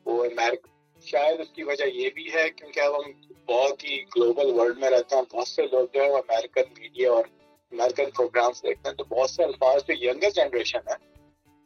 وہ 0.05 0.25
امیرکن 0.25 0.76
شاید 1.07 1.41
اس 1.41 1.49
کی 1.49 1.63
وجہ 1.63 1.85
یہ 1.85 2.11
بھی 2.11 2.35
ہے 2.35 2.51
کیونکہ 2.51 2.81
اب 2.81 2.97
ہم 2.97 3.11
بہت 3.47 3.85
ہی 3.85 4.03
گلوبل 4.17 4.51
ورلڈ 4.51 4.79
میں 4.79 4.91
رہتے 4.91 5.17
ہیں، 5.17 5.23
بہت 5.33 5.49
سے 5.49 5.63
لوگ 5.63 5.87
جو 5.95 6.03
ہے 6.03 6.11
وہ 6.11 6.17
امیرکن 6.17 6.73
میڈیا 6.79 7.11
اور 7.13 7.25
امیرکن 7.73 8.11
پروگرامس 8.11 8.63
دیکھتے 8.63 8.89
ہیں، 8.89 8.97
تو 8.97 9.05
بہت 9.05 9.31
سے 9.31 9.45
الفاظ 9.45 9.85
جو 9.89 9.95
ینگر 10.05 10.31
جنریشن 10.31 10.79
ہے 10.89 10.95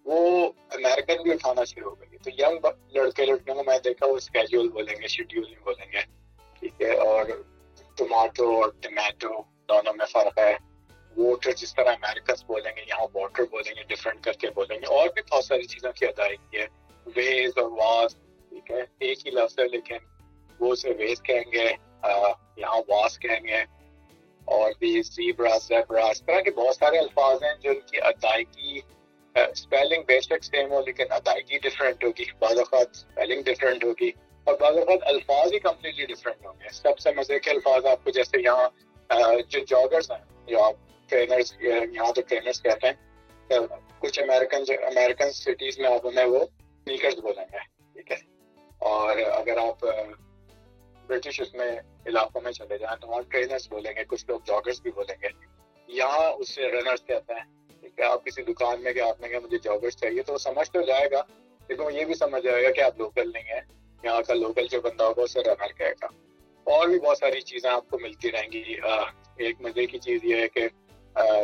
وہ 0.04 0.52
امیرکن 0.70 1.22
بھی 1.22 1.32
اٹھانا 1.32 1.64
شروع 1.64 1.90
ہو 1.90 2.00
گئی 2.00 2.18
تو 2.18 2.30
ینگ 2.38 2.66
لڑکے 2.92 3.26
لڑکیوں 3.26 3.56
کو 3.56 3.62
میں 3.66 3.78
دیکھا، 3.78 4.06
وہ 4.06 4.16
اسکیجول 4.16 4.68
بولیں 4.68 4.94
گے 5.02 5.06
شیڈیول 5.06 5.50
نہیں 5.50 5.64
بولیں 5.64 5.92
گے۔ 5.92 6.02
ٹھیک 6.60 6.82
ہے، 6.82 6.96
اور 6.96 7.24
ٹماٹو 7.96 8.62
اور 8.62 8.70
ٹمیٹو 8.80 9.42
دونوں 9.68 9.94
میں 9.96 10.06
فرق 10.06 10.38
ہے۔ 10.38 10.56
ووٹر 11.16 11.50
جس 11.50 11.74
طرح 11.74 11.90
امیرکنس 11.90 12.44
بولیں 12.44 12.72
گے، 12.76 12.80
یہاں 12.88 13.06
واٹر 13.14 13.42
بولیں 13.50 13.72
گے 13.76 13.82
ڈفرینٹ 13.82 14.24
کر 14.24 14.32
کے 14.32 14.50
بولیں 14.50 14.78
گے۔ 14.78 14.86
اور 14.86 15.08
بھی 15.08 15.22
بہت 15.30 15.44
ساری 15.44 15.62
چیزوں 15.62 15.92
کی 15.92 16.06
ادائیگی 16.06 16.58
ہے۔ 16.58 16.66
ویز 17.16 17.50
اور 17.56 17.70
واس 17.70 18.16
ٹھیک 18.50 18.70
ہے؟ 18.70 18.80
ایک 18.98 19.26
ہی 19.26 19.30
لفظ 19.30 19.58
ہے، 19.58 19.68
لیکن 19.68 19.96
وہ 20.60 20.72
اسے 20.72 20.90
ویز 20.98 21.22
کہیں 21.22 21.52
گے 21.52 21.66
یہاں 22.56 22.80
واس 22.88 23.18
کہیں 23.18 23.40
گے۔ 23.46 23.62
اور 24.44 24.72
بھی 24.78 25.02
زیبرا 25.02 25.56
زیبرا، 25.58 26.06
اس 26.06 26.22
طرح 26.22 26.40
کے 26.40 26.50
بہت 26.50 26.76
سارے 26.76 26.98
الفاظ 26.98 27.42
ہیں 27.42 27.54
جن 27.62 27.80
کی 27.80 27.98
ادائیگی 28.00 28.78
اسپیلنگ 29.34 30.02
بے 30.02 30.20
شک 30.20 30.44
سیم 30.44 30.70
ہو، 30.72 30.80
لیکن 30.86 31.04
ادائیگی 31.10 31.58
ڈفرینٹ 31.58 32.04
ہوگی۔ 32.04 32.24
بعض 32.38 32.58
اوقات 32.58 32.88
اسپیلنگ 32.90 33.42
ڈفرینٹ 33.42 33.84
ہوگی 33.84 34.10
اور 34.44 34.54
بعض 34.60 34.76
اوقات 34.76 35.02
الفاظ 35.02 35.52
ہی 35.52 35.58
کمپلیٹلی 35.58 36.06
ڈفرینٹ 36.06 36.46
ہوں 36.46 36.52
گے۔ 36.60 36.68
سب 36.72 36.98
سے 36.98 37.10
مزے 37.16 37.38
کے 37.38 37.50
الفاظ 37.50 37.84
آپ 37.86 38.04
کو 38.04 38.10
جیسے 38.10 38.40
یہاں 38.40 38.68
جو 39.48 39.58
جاگرس 39.64 40.10
ہیں، 40.10 40.24
جو 40.46 40.62
آپ 40.62 40.74
ٹرینرس 41.08 41.52
یہاں 41.60 42.12
تو 42.12 42.22
ٹرینرس 42.28 42.62
کہتے 42.62 42.86
ہیں 42.86 43.58
کچھ 43.98 44.20
امیرکن 44.20 44.64
جو 44.64 44.74
امیرکن 44.86 45.30
سٹیز 45.32 45.78
میں 45.78 45.90
آپ 45.90 46.06
انہیں 46.06 46.24
وہ 46.24 46.44
سنیکرز 46.84 47.18
بولیں 47.18 47.44
گے۔ 47.52 47.58
ٹھیک 47.92 48.10
ہے؟ 48.10 48.29
اور 48.80 49.16
اگر 49.16 49.56
آپ 49.56 49.84
برٹش 51.06 51.40
اس 51.40 51.54
میں 51.54 51.80
علاقوں 52.06 52.40
میں 52.40 52.52
چلے 52.52 52.78
جائیں 52.78 52.96
تو 53.00 53.08
وہاں 53.08 53.22
ٹرینرس 53.28 53.68
بولیں 53.68 53.92
گے، 53.96 54.04
کچھ 54.04 54.24
لوگ 54.28 54.40
جاگرس 54.46 54.80
بھی 54.80 54.90
بولیں 54.90 55.16
گے۔ 55.22 55.28
یہاں 55.88 56.30
اس 56.38 56.54
سے 56.54 56.68
رنرس 56.68 57.02
کہتے 57.06 57.34
ہیں 57.34 57.44
ٹھیک 57.80 58.00
ہے 58.00 58.04
آپ 58.04 58.24
کسی 58.24 58.42
دکان 58.42 58.82
میں 58.82 58.92
کہ 58.92 59.00
آپ 59.00 59.20
نے 59.20 59.28
کہا 59.28 59.38
مجھے 59.38 59.58
جاگرس 59.58 59.96
چاہیے، 59.96 60.22
تو 60.22 60.32
وہ 60.32 60.38
سمجھ 60.38 60.70
تو 60.70 60.80
جائے 60.82 61.10
گا، 61.10 61.22
لیکن 61.68 61.82
وہ 61.82 61.92
یہ 61.92 62.04
بھی 62.04 62.14
سمجھ 62.14 62.44
جائے 62.44 62.64
گا 62.64 62.70
کہ 62.70 62.80
آپ 62.80 62.98
لوکل 62.98 63.32
نہیں 63.32 63.52
ہیں۔ 63.52 63.60
یہاں 64.02 64.20
کا 64.22 64.34
لوکل 64.34 64.66
جو 64.66 64.80
بندہ 64.80 65.04
ہوگا، 65.04 65.22
اسے 65.22 65.40
رنر 65.40 65.72
کہے 65.72 65.92
گا۔ 66.02 66.06
اور 66.64 66.88
بھی 66.88 66.98
بہت 66.98 67.18
ساری 67.18 67.40
چیزیں 67.40 67.70
آپ 67.70 67.90
کو 67.90 67.98
ملتی 67.98 68.32
رہیں 68.32 68.52
گی۔ 68.52 68.76
ایک 69.36 69.60
مزے 69.60 69.86
کی 69.86 69.98
چیز 69.98 70.24
یہ 70.24 70.36
ہے 70.36 70.48
کہ 70.48 70.68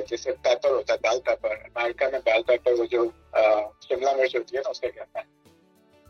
جیسے 0.08 0.32
پیپر 0.32 0.70
ہوتا 0.70 0.92
ہے 0.94 0.98
بیل 0.98 1.20
پیپر 1.20 1.50
امیرکا 1.74 2.08
میں 2.12 2.20
بیل 2.24 2.42
پیپر 2.42 2.72
وہ 2.72 2.84
جو 2.84 3.04
شملہ 3.88 4.10
مرچ 4.16 4.36
ہوتی 4.36 4.56
ہے 4.56 4.60
نا 4.64 4.70
اسے 4.70 4.90
کہتے 4.90 5.18
ہیں۔ 5.18 5.45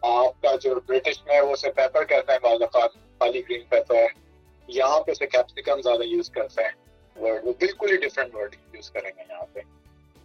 آپ 0.07 0.43
کا 0.43 0.57
جو 0.57 0.75
برٹش 0.87 1.23
میں 1.27 1.41
وہ 1.41 1.53
اسے 1.53 1.71
پیپر 1.71 2.05
کہتے 2.05 2.33
ہیں، 2.33 2.39
بعض 2.39 2.63
اوقات 2.63 2.93
خالی 3.19 3.41
گرین 3.41 3.65
پیپر 3.65 4.05
یہاں 4.69 5.01
پہ 5.01 5.11
اسے 5.11 5.27
کیپسیکم 5.27 5.81
زیادہ 5.81 6.03
یوز 6.03 6.31
کرتے 6.31 6.63
ہیں۔ 6.63 6.75
ورڈ 7.23 7.45
وہ 7.45 7.53
بالکل 7.59 7.91
ہی 7.91 7.97
ڈفرینٹ 7.97 8.35
ورڈ 8.35 8.57
یوز 8.75 8.91
کریں 8.91 9.11
گے 9.17 9.23
یہاں 9.31 9.47
پہ۔ 9.53 9.61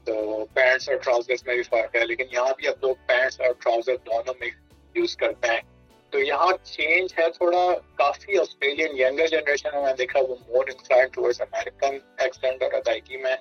تو 0.05 0.45
پینٹس 0.53 0.89
اور 0.89 0.97
ٹراؤزر 0.97 1.33
میں 1.45 1.55
بھی 1.55 1.63
فرق 1.63 1.95
ہے، 1.95 2.05
لیکن 2.05 2.23
یہاں 2.31 2.53
بھی 2.57 2.67
اب 2.67 2.73
لوگ 2.81 2.95
پینٹس 3.07 3.41
اور 3.41 3.49
ٹراؤزر 3.59 3.95
دونوں 4.05 4.33
میں 4.39 4.47
یوز 4.95 5.15
کرتے 5.15 5.47
ہیں۔ 5.47 5.61
تو 6.09 6.19
یہاں 6.19 6.51
چینج 6.63 7.13
ہے 7.19 7.29
تھوڑا، 7.29 7.67
کافی 7.95 8.37
آسٹریلین 8.37 8.97
ینگر 8.99 9.27
جنریشن 9.27 9.69
میں 9.83 9.93
دیکھا، 9.93 10.19
وہ 10.19 10.35
more 10.47 10.65
inclined 10.67 11.07
toward 11.07 11.41
American 11.41 11.97
accent 12.17 12.63
اور 12.63 12.71
ادائیگی 12.71 13.17
میں۔ 13.17 13.35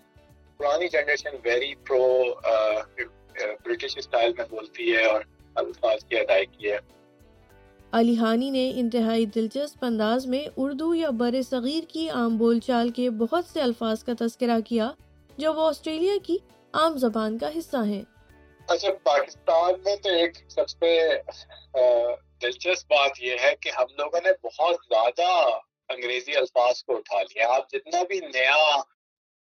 پرانی 0.56 0.88
generation 0.88 1.36
very 1.44 1.74
pro 1.74 2.24
British 3.64 3.98
style 3.98 4.32
میں 4.38 4.44
بولتی 4.50 4.96
ہے 4.96 5.04
اور 5.04 5.20
الفاظ 5.54 6.04
کی 6.04 6.16
ادائیگی 6.16 6.70
ہے۔ 6.70 6.78
علی 7.92 8.16
ہانی 8.16 8.50
نے 8.50 8.70
انتہائی 8.74 9.26
دلچسپ 9.26 9.84
انداز 9.84 10.26
میں 10.26 10.44
اردو 10.56 10.94
یا 10.94 11.10
بر 11.10 11.34
صغیر 11.50 11.84
کی 11.88 12.08
عام 12.10 12.36
بول 12.36 12.60
چال 12.60 12.88
کے 12.88 13.10
بہت 13.10 13.44
سے 13.52 13.60
الفاظ 13.60 14.04
کا 14.04 14.12
تذکرہ 14.18 14.58
کیا 14.60 14.90
جو 15.38 15.54
وہ 15.54 15.68
آسٹریلیا 15.68 16.14
کی 16.22 16.36
عام 16.72 16.96
زبان 16.96 17.38
کا 17.38 17.48
حصہ 17.58 17.76
ہیں۔ 17.76 18.02
اچھا 18.68 18.88
پاکستان 19.02 19.72
میں 19.84 19.96
تو 19.96 20.08
ایک 20.08 20.38
سب 20.48 20.68
سے 20.68 21.08
دلچسپ 22.42 22.90
بات 22.90 23.22
یہ 23.22 23.36
ہے 23.42 23.52
کہ 23.60 23.70
ہم 23.78 23.86
لوگوں 23.98 24.20
نے 24.24 24.32
بہت 24.42 24.76
زیادہ 24.88 25.30
انگریزی 25.88 26.36
الفاظ 26.36 26.82
کو 26.82 26.96
اٹھا 26.96 27.22
لیا۔ 27.22 27.48
آپ 27.48 27.70
جتنا 27.70 28.02
بھی 28.08 28.20
نیا 28.20 28.80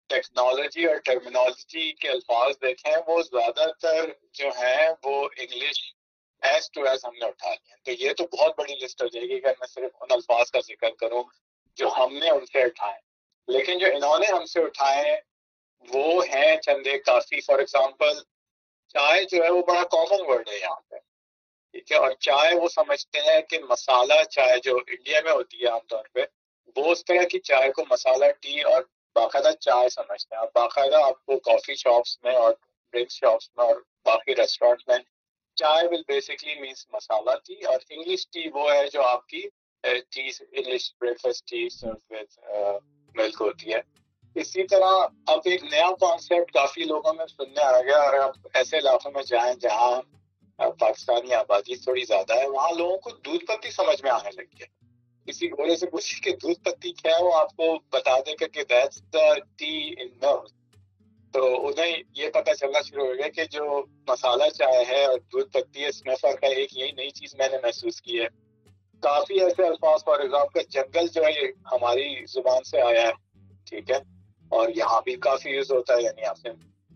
ٹیکنالوجی 0.07 0.85
اور 0.85 0.95
ٹرمینالوجی 0.95 1.91
کے 1.91 2.09
الفاظ 2.09 2.53
دیکھیں، 2.61 2.93
وہ 3.07 3.21
زیادہ 3.21 3.71
تر 3.81 4.09
جو 4.33 4.47
ہیں، 4.47 4.89
وہ 5.03 5.29
انگلش 5.37 5.93
ایز 6.41 6.71
ٹو 6.71 6.83
ایز 6.83 7.05
ہم 7.05 7.11
نے 7.13 7.25
اٹھا 7.25 7.49
لیے 7.49 7.75
تو 7.83 8.03
یہ 8.03 8.13
تو 8.13 8.27
بہت 8.27 8.59
بڑی 8.59 8.75
لسٹ 8.75 9.01
ہو 9.01 9.07
جائے 9.07 9.27
گی 9.27 9.33
اگر 9.33 9.53
میں 9.59 9.67
صرف 9.67 9.91
ان 10.01 10.07
الفاظ 10.09 10.51
کا 10.51 10.59
ذکر 10.59 10.89
کروں 10.89 11.23
جو 11.75 11.87
ہم 11.87 12.17
نے 12.17 12.29
ان 12.29 12.45
سے 12.45 12.61
اٹھائے۔ 12.61 12.99
لیکن 13.47 13.77
جو 13.77 13.87
انہوں 13.95 14.19
نے 14.19 14.25
ہم 14.25 14.45
سے 14.45 14.63
اٹھائے، 14.63 15.21
وہ 15.93 16.25
ہیں 16.25 16.55
چندے 16.55 16.99
کافی۔ 16.99 17.41
فار 17.41 17.59
ایگزامپل 17.59 18.13
چائے 18.87 19.23
جو 19.23 19.43
ہے، 19.43 19.49
وہ 19.49 19.61
بڑا 19.61 19.83
کامن 19.83 20.25
ورڈ 20.27 20.49
ہے 20.49 20.59
یہاں 20.59 20.79
پہ۔ 20.89 20.95
ٹھیک 21.71 21.91
ہے؟ 21.91 21.97
اور 21.97 22.11
چائے 22.11 22.55
وہ 22.55 22.67
سمجھتے 22.67 23.19
ہیں 23.19 23.41
کہ 23.41 23.59
مسالہ 23.59 24.23
چائے 24.23 24.59
جو 24.59 24.77
انڈیا 24.77 25.21
میں 25.23 25.31
ہوتی 25.31 25.61
ہے 25.61 25.67
عام 25.67 25.87
طور 25.87 26.05
پہ، 26.13 26.21
وہ 26.75 26.91
اس 26.91 27.05
طرح 27.05 27.23
کی 27.31 27.39
چائے 27.39 27.71
کو 27.71 27.83
مسالہ، 27.89 28.25
ٹی 28.41 28.61
اور 28.61 28.83
باقاعدہ 29.15 29.51
چائے 29.59 29.89
سمجھتے 29.89 30.35
ہیں۔ 30.35 30.43
باقاعدہ 30.55 31.03
آپ 31.05 31.25
کو 31.25 31.39
کافی 31.39 31.75
شاپس 31.75 32.17
میں 32.23 32.35
اور 32.35 32.53
ڈرنکس 32.93 33.13
شاپس 33.13 33.49
میں 33.57 33.65
اور 33.65 33.75
باقی 34.05 34.35
ریسٹورینٹ 34.35 34.81
میں 34.87 34.97
chai 35.57 35.87
will 35.87 36.01
basically 36.07 36.59
means 36.59 36.85
masala 36.93 37.35
tea 37.47 37.61
اور 37.63 37.79
انگلش 37.89 38.27
ٹی 38.27 38.49
وہ 38.53 38.71
ہے 38.71 38.87
جو 38.87 39.03
آپ 39.03 39.27
کی 39.27 39.41
tea 39.83 40.27
English 40.51 40.91
breakfast 41.01 41.45
tea 41.49 41.67
serve 41.69 42.15
with 42.15 42.39
milk 43.15 43.41
ہوتی 43.41 43.73
ہے۔ 43.73 43.79
اسی 44.35 44.67
طرح 44.67 44.91
اب 45.27 45.39
ایک 45.45 45.63
نیا 45.63 45.89
کانسیپٹ 45.99 46.51
کافی 46.53 46.83
لوگوں 46.83 47.13
میں 47.13 47.25
سننے 47.25 47.63
آ 47.63 47.81
گیا 47.81 47.97
اور 47.97 48.13
اب 48.13 48.47
ایسے 48.53 48.77
علاقوں 48.77 49.11
میں 49.11 49.23
جائیں 49.23 49.53
جہاں 49.53 50.01
پاکستانی 50.79 51.33
آبادی 51.33 51.75
تھوڑی 51.75 52.03
زیادہ 52.03 52.35
ہے، 52.35 52.47
وہاں 52.47 52.71
لوگوں 52.71 52.97
کو 52.97 53.09
دودھ 53.25 53.45
پتی 53.45 53.71
سمجھ 53.71 54.01
میں 54.03 54.11
آنے 54.11 54.29
لگی 54.31 54.61
ہے۔ 54.61 54.82
کسی 55.27 55.51
گھوڑے 55.51 55.75
سے 55.75 55.85
پوچھے 55.85 56.31
کہ 56.31 56.37
دودھ 56.37 56.63
پتی 56.63 56.91
کیا 56.91 57.17
ہے، 57.17 57.23
وہ 57.23 57.33
آپ 57.33 57.55
کو 57.55 57.77
بتا 57.91 58.19
دے 58.19 58.31
گا 58.31 58.47
کہ 58.47 58.63
دیٹس 58.63 59.03
دا 59.13 59.33
ٹی 59.57 59.93
ان 59.99 60.19
تو 61.31 61.67
انہیں 61.67 61.97
یہ 62.15 62.29
پتا 62.29 62.55
چلنا 62.55 62.81
شروع 62.81 63.07
ہو 63.07 63.13
گیا 63.13 63.29
کہ 63.29 63.43
جو 63.45 63.85
مسالہ 64.07 64.49
چائے 64.49 64.85
ہے 64.87 65.05
اور 65.05 65.19
دودھ 65.19 65.49
پتی 65.49 65.81
ہے، 65.81 65.87
اس 65.87 66.05
میں 66.05 66.15
فرق 66.15 66.43
ہے، 66.43 66.49
ایک 66.49 66.77
یہی 66.77 66.91
نئی 66.91 67.09
چیز 67.09 67.35
میں 67.35 67.47
نے 67.51 67.57
محسوس 67.63 68.01
کی 68.01 68.19
ہے۔ 68.19 68.27
کافی 68.99 69.41
ایسے 69.41 69.67
الفاظ 69.67 70.03
فار 70.03 70.19
ایگزامپل 70.19 70.61
جنگل 70.69 71.07
جو 71.07 71.23
ہے 71.23 71.47
ہماری 71.71 72.25
زبان 72.25 72.63
سے 72.63 72.81
آیا 72.81 73.01
ہے، 73.01 73.11
ٹھیک 73.69 73.91
ہے؟ 73.91 73.97
اور 74.49 74.69
یہاں 74.75 75.01
بھی 75.01 75.15
کافی 75.15 75.49
یوز 75.49 75.71
ہوتا 75.71 75.93
ہے 75.93 76.01
یعنی 76.01 76.25
آپ 76.25 76.45
نے 76.45 76.51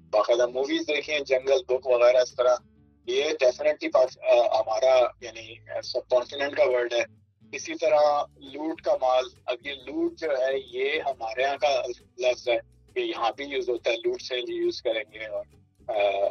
باقاعدہ 0.10 0.48
موویز 0.48 0.82
دیکھی 0.88 1.14
ہیں، 1.14 1.20
جنگل 1.20 1.64
بک 1.68 1.88
وغیرہ، 1.88 2.18
اس 2.18 2.36
طرح۔ 2.36 2.56
یہ 3.06 3.24
ڈیفینیٹلی 3.40 3.90
ہمارا 4.28 5.08
یعنی 5.22 5.56
سب 5.82 6.10
کانٹیننٹ 6.10 6.58
کا 6.58 6.64
ورڈ 6.64 6.94
ہے۔ 6.94 7.27
اسی 7.54 7.76
طرح 7.76 8.02
لوٹ 8.54 8.82
کا 8.82 8.96
مال، 9.02 9.26
اب 9.46 9.66
یہ 9.68 9.74
لوٹ 9.86 10.20
جو 10.20 10.30
ہے، 10.32 10.58
یہ 10.58 11.02
ہمارے 11.02 11.42
یہاں 11.42 11.58
کا 11.58 11.82
لفظ 12.20 12.48
ہے 12.50 12.58
کہ 12.96 13.00
یہاں 13.00 13.32
بھی 13.38 13.46
یوز 13.46 13.70
ہوتا 13.70 13.92
ہے، 13.92 13.96
لوٹ 13.98 14.22
سے 14.22 14.40
یوز 14.50 14.82
کریں 14.82 15.04
گے 15.14 15.26
اور 15.26 15.46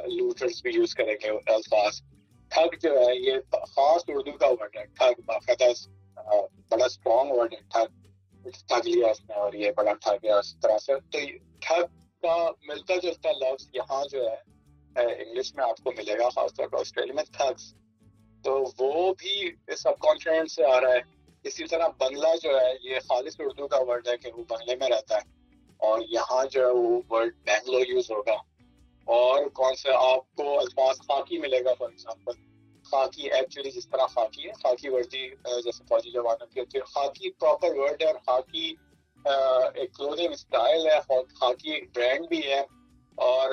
لوٹرس 0.08 0.62
بھی 0.62 0.74
یوز 0.74 0.94
کریں 0.94 1.14
گے 1.22 1.28
الفاظ 1.54 2.00
ٹھگ 2.50 2.74
جو 2.82 2.90
ہے، 2.98 3.14
یہ 3.16 3.36
خاص 3.66 4.02
اردو 4.08 4.32
کا 4.38 4.48
ورڈ 4.50 4.76
ہے 4.76 4.84
ٹھگ 4.98 5.20
باقاعدہ 5.26 5.72
بڑا 6.70 6.84
اسٹرانگ 6.84 7.30
ورڈ 7.30 7.54
ہے 7.54 7.60
ٹھگ 7.72 8.50
ٹھگ 8.68 8.86
لیا 8.86 9.10
اس 9.10 9.20
نے 9.28 9.34
اور 9.34 9.52
یہ 9.54 9.70
بڑا 9.76 9.92
ٹھگ 10.02 10.24
ہے، 10.24 10.32
اس 10.32 10.54
طرح 10.62 10.78
سے۔ 10.78 10.92
تو 11.12 11.18
ٹھگ 11.60 11.84
کا 12.22 12.36
ملتا 12.68 12.94
جلتا 13.02 13.32
لفظ 13.40 13.68
یہاں 13.74 14.04
جو 14.10 14.28
ہے 14.28 14.36
انگلش 14.96 15.54
میں 15.54 15.64
آپ 15.64 15.82
کو 15.84 15.92
ملے 15.96 16.18
گا، 16.18 16.28
خاص 16.34 16.54
طور 16.56 16.68
پر 16.68 16.78
آسٹریلیا 16.78 17.14
میں 17.14 17.24
تھگس 17.32 17.72
تو 18.44 18.64
وہ 18.78 19.14
بھی 19.18 19.50
سب 19.76 19.98
کانٹیننٹ 19.98 20.50
سے 20.50 20.64
آ 20.64 20.80
رہا 20.80 20.92
ہے۔ 20.92 21.16
اسی 21.44 21.64
طرح 21.64 21.88
بنگلہ 21.98 22.28
جو 22.42 22.60
ہے، 22.60 22.72
یہ 22.82 22.98
خالص 23.08 23.36
اردو 23.38 23.68
کا 23.68 23.78
ورڈ 23.80 24.08
ہے 24.08 24.16
کہ 24.16 24.32
وہ 24.32 24.44
بنگلے 24.48 24.76
میں 24.76 24.88
رہتا 24.88 25.14
ہے۔ 25.14 25.20
اور 25.76 26.00
یہاں 26.08 26.44
جو 26.44 26.66
ہے، 26.66 26.70
وہ 26.72 27.00
ورڈ 27.10 27.34
بینگلو 27.44 27.78
یوز 27.88 28.10
ہوگا۔ 28.10 28.34
اور 29.04 29.44
کون 29.44 29.74
سے 29.74 29.90
آپ 29.90 30.34
کو 30.36 30.58
الفاظ 30.60 30.98
خاکی 30.98 31.38
ملے 31.38 31.64
گا 31.64 31.74
فار 31.78 31.88
ایگزامپل 31.88 32.32
خاکی 32.90 33.30
ایکچولی 33.30 33.70
جس 33.70 33.88
طرح 33.88 34.06
خاکی 34.06 34.46
ہے، 34.46 34.52
خاکی 34.52 34.88
وردی 34.88 35.28
جیسے 35.64 35.84
فوجی 35.88 36.10
جوانوں 36.10 36.46
کی 36.46 36.60
ہوتی 36.60 36.78
ہے۔ 36.78 36.82
خاکی 36.82 37.30
پراپر 37.30 37.68
ورڈ 37.76 38.02
ہے 38.02 38.06
اور 38.06 38.14
خاکی 38.26 38.74
ایک 39.74 39.94
کلوتھنگ 39.94 40.32
اسٹائل 40.32 40.86
ہے۔ 40.86 41.00
خاکی 41.40 41.86
برانڈ 41.86 42.28
بھی 42.28 42.42
ہے۔ 42.46 42.60
اور 43.14 43.48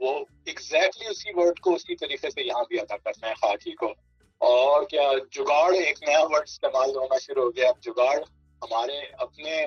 وہ 0.00 0.24
ایگزیکٹلی 0.44 1.06
اسی 1.06 1.30
ورڈ 1.34 1.60
کو 1.60 1.74
اسی 1.74 1.96
طریقے 1.96 2.30
سے 2.30 2.42
یہاں 2.42 2.64
بھی 2.68 2.80
ادا 2.80 2.96
کرنا 2.96 3.28
ہے 3.28 3.34
خاکی 3.34 3.72
کو۔ 3.72 3.92
اور 4.38 4.84
کیا 4.84 5.12
جگاڑ 5.32 5.74
ایک 5.74 6.02
نیا 6.08 6.22
ورڈ 6.22 6.46
استعمال 6.46 6.90
ہونا 6.96 7.18
شروع 7.18 7.42
ہو 7.42 7.50
گیا۔ 7.56 7.68
اب 7.68 7.82
جگاڑ 7.82 8.16
ہمارے 8.62 8.98
اپنے 9.12 9.66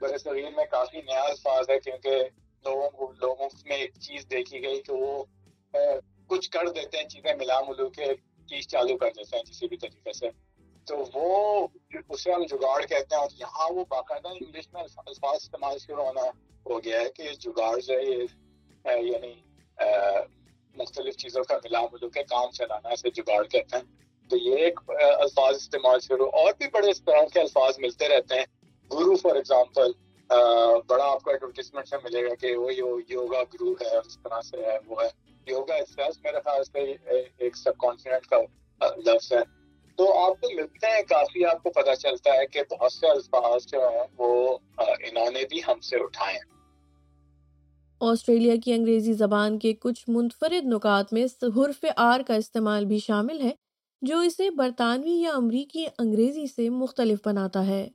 بر 0.00 0.18
صغیر 0.18 0.50
میں 0.56 0.64
کافی 0.64 1.00
نیا 1.02 1.22
الفاظ 1.22 1.70
ہے 1.70 1.80
کیونکہ 1.80 2.22
لوگوں 2.64 2.90
کو، 2.90 3.12
لوگوں 3.20 3.48
میں 3.64 3.76
ایک 3.76 3.94
چیز 3.98 4.26
دیکھی 4.30 4.62
گئی 4.62 4.82
کہ 4.82 4.92
وہ 4.92 5.24
کچھ 6.26 6.50
کر 6.50 6.68
دیتے 6.68 6.98
ہیں، 6.98 7.08
چیزیں 7.08 7.34
ملا 7.34 7.60
ملو 7.60 7.88
کے 7.90 8.06
چیز 8.48 8.66
چالو 8.66 8.96
کر 8.96 9.10
دیتے 9.16 9.36
ہیں 9.36 9.44
کسی 9.44 9.68
بھی 9.68 9.76
طریقے 9.76 10.12
سے۔ 10.12 10.28
تو 10.84 11.04
وہ 11.14 11.66
اسے 12.08 12.32
ہم 12.32 12.42
جگاڑ 12.42 12.80
کہتے 12.82 13.14
ہیں 13.14 13.22
اور 13.22 13.30
یہاں 13.38 13.72
وہ 13.72 13.84
باقاعدہ 13.88 14.28
انگلش 14.28 14.72
میں 14.72 14.82
الفاظ 14.82 15.36
استعمال 15.36 15.78
شروع 15.78 16.04
ہونا 16.04 16.20
ہو 16.66 16.84
گیا 16.84 17.00
ہے 17.00 17.10
کہ 17.10 17.32
جگاڑ 17.40 17.78
جو 17.78 17.94
ہے، 17.94 18.02
یہ 18.02 18.26
یعنی 19.02 19.32
مختلف 20.74 21.16
چیزوں 21.16 21.42
کا 21.44 21.56
ملا 21.64 21.80
ملو 21.80 22.08
کے 22.08 22.22
کام 22.22 22.50
چلانا 22.50 22.88
اسے 22.88 23.10
جگاڑ 23.10 23.42
کہتے 23.42 23.76
ہیں۔ 23.76 23.84
تو 24.28 24.36
یہ 24.36 24.56
ایک 24.56 24.80
الفاظ 25.20 25.56
استعمال 25.56 26.00
شروع 26.00 26.26
اور 26.32 26.52
بھی 26.58 26.66
بڑے 26.72 26.90
اس 26.90 27.02
طرح 27.04 27.22
کے 27.32 27.40
الفاظ 27.40 27.74
ملتے 27.78 28.08
رہتے 28.08 28.34
ہیں۔ 28.34 28.46
گرو 28.92 29.16
فار 29.16 29.34
ایگزامپل 29.34 29.92
بڑا 30.86 31.04
آپ 31.04 31.22
کو 31.22 31.30
ایڈورٹیزمنٹ 31.30 31.88
سے 31.88 31.96
ملے 32.04 32.22
گا 32.28 32.34
کہ 32.34 32.56
وہ 32.56 32.72
یوگا 33.08 33.42
گرو 33.42 33.72
ہے 33.72 33.96
اس 33.96 34.18
طرح 34.22 34.40
سے 34.40 34.56
ہے، 34.56 34.78
وہ 34.86 35.02
ہے۔ 35.02 35.08
یوگا 35.46 35.74
میرے 35.98 36.40
خیال 36.44 36.64
سے 36.64 36.80
ایک 37.38 37.56
سب 37.56 37.78
کانفیڈنٹ 37.78 38.26
کا 38.26 38.38
لفظ 38.96 39.32
ہے۔ 39.32 39.38
تو 39.96 40.18
آپ 40.18 40.40
کو 40.40 40.48
ملتے 40.54 40.86
ہیں، 40.86 41.02
کافی 41.02 41.44
آپ 41.44 41.62
کو 41.62 41.70
پتا 41.70 41.96
چلتا 41.96 42.34
ہے 42.34 42.46
کہ 42.46 42.62
بہت 42.70 42.92
سے 42.92 43.08
الفاظ 43.08 43.66
جو 43.66 43.88
ہیں 43.88 44.06
وہ 44.18 44.58
انہوں 44.78 45.30
نے 45.30 45.44
بھی 45.50 45.60
ہم 45.68 45.80
سے 45.80 45.96
اٹھائے 45.96 46.34
ہیں۔ 46.34 46.61
آسٹریلیا 48.10 48.54
کی 48.64 48.72
انگریزی 48.72 49.12
زبان 49.12 49.58
کے 49.58 49.72
کچھ 49.72 50.04
منفرد 50.08 50.66
نکات 50.66 51.12
میں 51.12 51.24
حرف 51.56 51.84
آر 51.96 52.20
کا 52.20 52.34
استعمال 52.34 52.84
بھی 52.84 52.98
شامل 52.98 53.40
ہے، 53.40 53.50
جو 54.02 54.18
اسے 54.18 54.50
برطانوی 54.50 55.12
یا 55.12 55.32
امریکی 55.32 55.86
انگریزی 55.98 56.46
سے 56.46 56.70
مختلف 56.70 57.18
بناتا 57.24 57.66
ہے۔ 57.66 57.88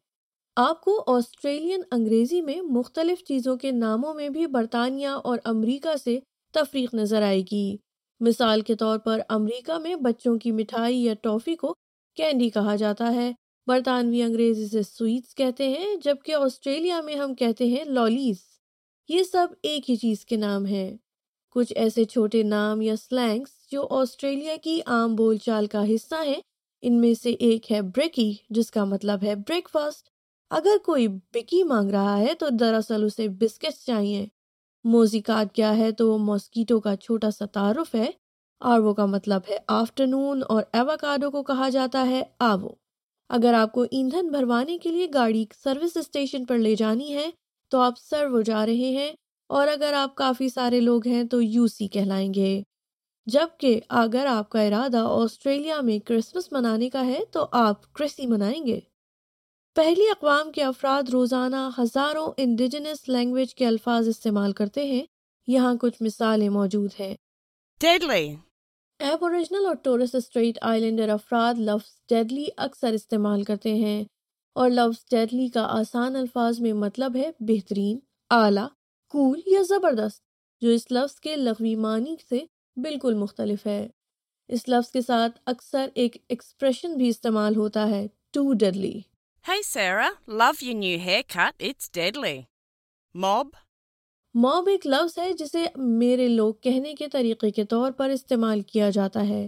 آپ 0.56 0.82
کو 0.82 1.04
آسٹریلین 1.08 1.82
انگریزی 1.92 2.42
میں 2.42 2.62
مختلف 2.62 3.24
چیزوں 3.24 3.58
کے 3.58 3.72
ناموں 3.72 4.14
میں 4.14 4.30
بھی 4.30 4.48
برطانیہ 4.48 5.08
اور 5.08 5.38
امریکہ 5.44 5.96
سے 6.04 6.20
تفریق 6.54 6.94
نظر 6.94 7.22
آئے 7.22 7.42
گی۔ 7.42 7.78
مثال 8.20 8.62
کے 8.62 8.76
طور 8.76 8.98
پر 8.98 9.20
امریکہ 9.30 9.78
میں 9.78 9.96
بچوں 9.96 10.38
کی 10.38 10.52
مٹھائی 10.52 11.04
یا 11.04 11.14
ٹافی 11.22 11.56
کو 11.56 11.74
کینڈی 12.16 12.50
کہا 12.50 12.76
جاتا 12.76 13.14
ہے۔ 13.14 13.32
برطانوی 13.68 14.22
انگریزی 14.22 14.68
سے 14.68 14.82
سویٹس 14.84 15.36
کہتے 15.36 15.70
ہیں، 15.70 15.96
جبکہ 16.04 16.36
آسٹریلیا 16.36 17.02
میں 17.02 17.16
ہم 17.16 17.36
کہتے 17.36 17.68
ہیں 17.68 17.84
لالیز۔ 17.86 18.57
یہ 19.10 19.24
سب 19.24 19.48
ایک 19.62 19.90
ہی 19.90 19.96
چیز 19.96 20.26
کے 20.26 20.36
نام 20.36 20.66
ہیں۔ 20.66 20.98
کچھ 21.50 21.74
ایسے 21.76 22.04
چھوٹے 22.04 22.44
نام 22.44 22.82
یا 22.82 22.96
سلینگس 22.96 23.72
جو 23.72 23.88
آسٹریلیا 23.90 24.56
کی 24.64 24.82
عام 24.86 25.16
بول 25.16 25.38
چال 25.38 25.68
کا 25.68 25.84
حصہ 25.96 26.16
ہیں، 26.26 26.42
ان 26.82 27.02
میں 27.02 27.14
سے 27.14 27.30
ایک 27.30 27.72
ہے 27.72 27.82
بریکی 27.82 28.34
جس 28.50 28.72
کا 28.72 28.84
مطلب 28.84 29.24
ہے 29.24 29.36
بریک 29.36 29.70
فاسٹ 29.70 30.10
اگر 30.50 30.78
کوئی 30.86 31.08
بکی 31.08 31.64
مانگ 31.64 31.90
رہا 31.90 32.18
ہے 32.18 32.34
تو 32.34 32.50
دراصل 32.50 33.04
اسے 33.04 33.28
بسکٹس 33.28 33.86
چاہیے۔ 33.86 34.26
موزیکات 34.84 35.54
کیا 35.54 35.78
ہے 35.78 35.92
تو 35.92 36.12
وہ 36.12 36.18
ماسکیٹو 36.18 36.80
کا 36.80 36.96
چھوٹا 36.96 37.32
سا 37.32 37.46
تعارف 37.46 37.96
ہے۔ 37.96 38.10
آرو 38.60 38.94
کا 38.94 39.06
مطلب 39.06 39.42
ہے 39.50 39.58
آفٹرنون 39.68 40.42
اور 40.50 40.64
ایواکاڈو 40.74 41.32
کو 41.32 41.44
کہا 41.44 41.70
جاتا 41.70 42.08
ہے 42.08 42.24
آوو۔ 42.40 42.70
اگر 43.30 43.54
آپ 43.54 43.72
کو 43.72 43.86
ایندھن 43.92 44.28
بھروانے 44.28 44.78
کے 44.78 44.92
لیے 44.92 45.08
گاڑی 45.14 45.46
سروس 45.64 45.98
اسٹیشن 45.98 46.46
پر 46.46 46.58
لے 46.58 46.76
جانی 46.76 47.16
ہے 47.16 47.30
تو 47.70 47.78
آپ 47.78 47.94
سرو 48.00 48.42
جا 48.42 48.65
رہے 48.65 48.74
ہیں 48.74 49.12
اور 49.48 49.68
اگر 49.68 49.94
آپ 49.94 50.15
کافی 50.15 50.50
سارے 50.50 50.80
لوگ 50.80 51.08
ہیں 51.08 51.24
تو 51.24 51.41
یو 51.41 51.68
سی 51.68 51.88
کہلائیں 51.88 52.34
گے۔ 52.34 52.62
جبکہ 53.26 53.80
اگر 53.89 54.26
آپ 54.26 54.50
کا 54.50 54.62
ارادہ 54.62 54.98
آسٹریلیا 54.98 55.82
میں 55.82 56.00
کرسمس 56.00 56.52
منانے 56.52 56.89
کا 56.89 57.06
ہے 57.06 57.20
تو 57.32 57.48
آپ 57.52 57.94
کرسی 57.94 58.28
منائیں 58.28 58.68
گے۔ 58.68 58.80
پہلی 59.76 60.10
اقوام 60.10 60.52
کے 60.52 60.63
افراد 60.63 61.10
روزانہ 61.10 61.70
ہزاروں 61.80 62.32
انڈیجنس 62.38 63.10
لینگویج 63.10 63.56
کے 63.56 63.68
الفاظ 63.68 64.08
استعمال 64.08 64.52
کرتے 64.52 64.86
ہیں۔ 64.86 65.06
یہاں 65.48 65.76
کچھ 65.82 66.04
مثالیں 66.04 66.50
موجود 66.50 66.89
ہیں۔ 67.00 67.15
ایب 69.00 69.24
اوریجنل 69.24 69.65
اور 69.65 69.76
ٹورس 69.76 70.15
اسٹریٹ 70.15 70.58
آئی 70.62 70.82
لینڈر 70.82 71.10
افراد 71.10 71.54
لفظ 71.60 71.89
ڈیڈلی 72.10 72.46
اکثر 72.58 72.94
استعمال 72.94 73.44
کرتے 73.44 73.76
ہیں۔ 73.76 74.04
اور 74.58 74.70
لفظ 74.70 75.04
ڈیڈلی 75.10 75.48
کا 75.48 75.65
آسان 75.70 76.15
الفاظ 76.15 76.60
میں 76.60 76.74
مطلب 76.76 77.15
ہے 77.15 77.30
بہترین 77.39 77.98
اعلیٰ 78.32 78.67
کول 79.13 79.41
یا 79.48 79.62
زبردست 79.67 80.22
جو 80.62 80.70
اس 80.70 80.91
لفظ 80.91 81.20
کے 81.20 81.36
لغوی 81.36 81.76
معنی 81.76 82.15
سے 82.30 82.39
بالکل 82.78 83.13
مختلف 83.15 83.67
ہے 83.67 83.88
اس 84.50 84.67
لفظ 84.70 84.91
کے 84.91 85.02
ساتھ 85.02 85.39
اکثر 85.46 85.88
ایک 85.93 86.17
ایکسپریشن 86.30 86.98
بھی 86.98 87.10
استعمال 87.10 87.56
ہوتا 87.56 87.89
ہے 87.89 88.08
to 88.34 88.52
deadly 88.54 89.00
Hey 89.46 89.62
Sarah, 89.62 90.10
love 90.30 90.62
your 90.62 90.74
new 90.76 90.96
haircut. 91.00 91.54
It's 91.60 91.88
deadly. 91.89 92.36
Mob. 93.15 93.52
Mob 94.36 94.67
ایک 94.67 94.88
لفظ 94.88 95.17
ہے 95.20 95.32
جسے 95.34 95.65
میرے 95.78 96.28
لوگ 96.28 96.54
کہنے 96.54 96.93
کے 96.96 97.08
طریقے 97.08 97.52
کے 97.52 97.63
طور 97.65 97.91
پر 97.91 98.10
استعمال 98.10 98.62
کیا 98.62 98.89
جاتا 98.89 99.28
ہے 99.28 99.48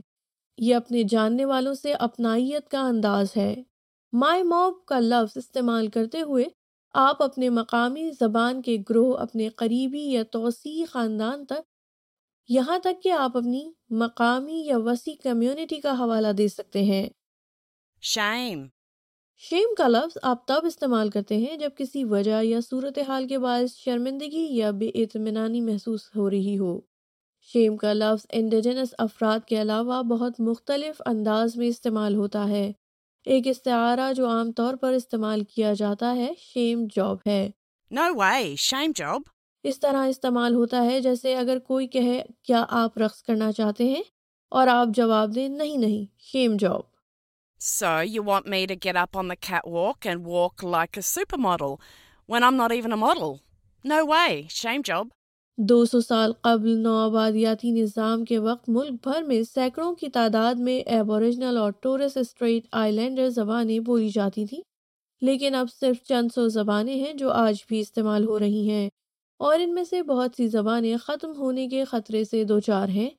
یہ 0.57 0.75
اپنے 0.75 1.03
جاننے 1.03 1.45
والوں 1.45 1.73
سے 1.73 1.93
اپنائیت 1.99 2.69
کا 2.69 2.81
انداز 2.81 3.35
ہے 3.37 3.53
مائی 4.13 4.43
موب 4.43 4.85
کا 4.85 4.99
لفظ 4.99 5.37
استعمال 5.37 5.87
کرتے 5.87 6.21
ہوئے 6.21 6.45
آپ 6.93 7.23
اپنے 7.23 7.49
مقامی 7.49 8.11
زبان 8.19 8.61
کے 8.61 8.77
گروہ 8.89 9.17
اپنے 9.17 9.49
قریبی 9.49 10.01
یا 10.01 10.23
توسیع 10.23 10.85
خاندان 10.85 11.45
تک 11.45 11.61
یہاں 12.49 12.79
تک 12.79 13.03
کہ 13.03 13.11
آپ 13.11 13.37
اپنی 13.37 13.71
مقامی 13.89 14.65
یا 14.65 14.77
وسیع 14.77 15.13
کمیونٹی 15.23 15.79
کا 15.79 15.91
حوالہ 15.91 16.27
دے 16.27 16.47
سکتے 16.47 16.83
ہیں۔ 16.83 17.09
Shame. 18.03 18.67
شیم 19.37 19.75
کا 19.77 19.87
لفظ 19.87 20.17
آپ 20.21 20.47
تب 20.47 20.59
استعمال 20.63 21.09
کرتے 21.09 21.37
ہیں 21.37 21.57
جب 21.57 21.69
کسی 21.77 22.03
وجہ 22.03 22.43
یا 22.43 22.59
صورتحال 22.61 23.27
کے 23.27 23.39
باعث 23.39 23.75
شرمندگی 23.75 24.47
یا 24.49 24.71
بے 24.71 24.87
اطمینانی 24.87 25.61
محسوس 25.61 26.09
ہو 26.15 26.29
رہی 26.29 26.59
ہو۔ 26.59 26.81
شیم 27.41 27.77
کا 27.77 27.93
لفظ 27.93 28.25
انڈیجنس 28.31 28.95
افراد 28.97 29.39
کے 29.47 29.61
علاوہ 29.61 30.01
بہت 30.01 30.39
مختلف 30.39 31.01
انداز 31.05 31.55
میں 31.55 31.67
استعمال 31.67 32.15
ہوتا 32.15 32.49
ہے۔ 32.49 32.71
ایک 33.25 33.47
استعارہ 33.47 34.11
جو 34.13 34.27
عام 34.29 34.51
طور 34.51 34.75
پر 34.81 34.93
استعمال 34.93 35.43
کیا 35.43 35.73
جاتا 35.73 36.15
ہے 36.15 36.33
شیم 36.37 36.85
جاب 36.95 37.17
ہے 37.25 37.49
No 37.91 38.05
way, 38.17 38.55
shame 38.55 38.91
job. 39.01 39.21
اس 39.63 39.79
طرح 39.79 40.05
استعمال 40.09 40.55
ہوتا 40.55 40.83
ہے 40.85 40.99
جیسے 41.01 41.35
اگر 41.37 41.59
کوئی 41.67 41.87
کہے 41.87 42.21
کیا 42.43 42.63
آپ 42.81 42.97
رقص 42.97 43.23
کرنا 43.23 43.51
چاہتے 43.51 43.87
ہیں 43.89 44.01
اور 44.51 44.67
آپ 44.67 44.87
جواب 44.95 45.35
دیں 45.35 45.47
نہیں 45.49 45.77
نہیں 45.77 46.05
shame 46.31 46.55
job 46.59 46.81
So 47.61 47.89
you 48.09 48.21
want 48.23 48.45
me 48.47 48.59
to 48.67 48.75
get 48.83 48.95
up 48.95 49.17
on 49.21 49.27
the 49.27 49.35
catwalk 49.47 50.05
and 50.05 50.25
walk 50.25 50.63
like 50.73 50.97
a 50.97 51.01
supermodel 51.07 51.73
when 52.29 52.43
I'm 52.43 52.55
not 52.55 52.71
even 52.71 52.93
a 52.93 52.99
model? 52.99 53.33
No 53.85 53.97
way, 54.05 54.45
shame 54.49 54.83
job. 54.83 55.09
دو 55.59 55.85
سو 55.85 55.99
سال 56.01 56.33
قبل 56.41 56.77
نو 56.77 56.95
آبادیاتی 56.97 57.71
نظام 57.71 58.23
کے 58.25 58.37
وقت 58.37 58.69
ملک 58.69 58.93
بھر 59.03 59.23
میں 59.23 59.43
سینکڑوں 59.43 59.93
کی 59.95 60.09
تعداد 60.09 60.55
میں 60.55 60.79
ایبوریجنل 60.89 61.57
اور 61.57 61.71
ٹورس 61.81 62.17
اسٹریٹ 62.17 62.67
آئی 62.71 62.91
لینڈر 62.91 63.29
زبانیں 63.29 63.79
بولی 63.79 64.09
جاتی 64.09 64.45
تھیں۔ 64.45 64.61
لیکن 65.21 65.55
اب 65.55 65.67
صرف 65.79 66.03
چند 66.03 66.27
سو 66.35 66.47
زبانیں 66.47 66.95
ہیں 66.95 67.13
جو 67.13 67.31
آج 67.31 67.55
بھی 67.67 67.79
استعمال 67.79 68.27
ہو 68.27 68.39
رہی 68.39 68.69
ہیں۔ 68.69 68.89
اور 69.39 69.59
ان 69.59 69.73
میں 69.73 69.83
سے 69.83 70.03
بہت 70.03 70.31
سی 70.37 70.47
زبانیں 70.47 70.97
ختم 70.97 71.31
ہونے 71.37 71.67
کے 71.67 71.83
خطرے 71.83 72.23
سے 72.23 72.43
دو 72.43 72.59
چار 72.59 72.87
ہیں۔ 72.89 73.09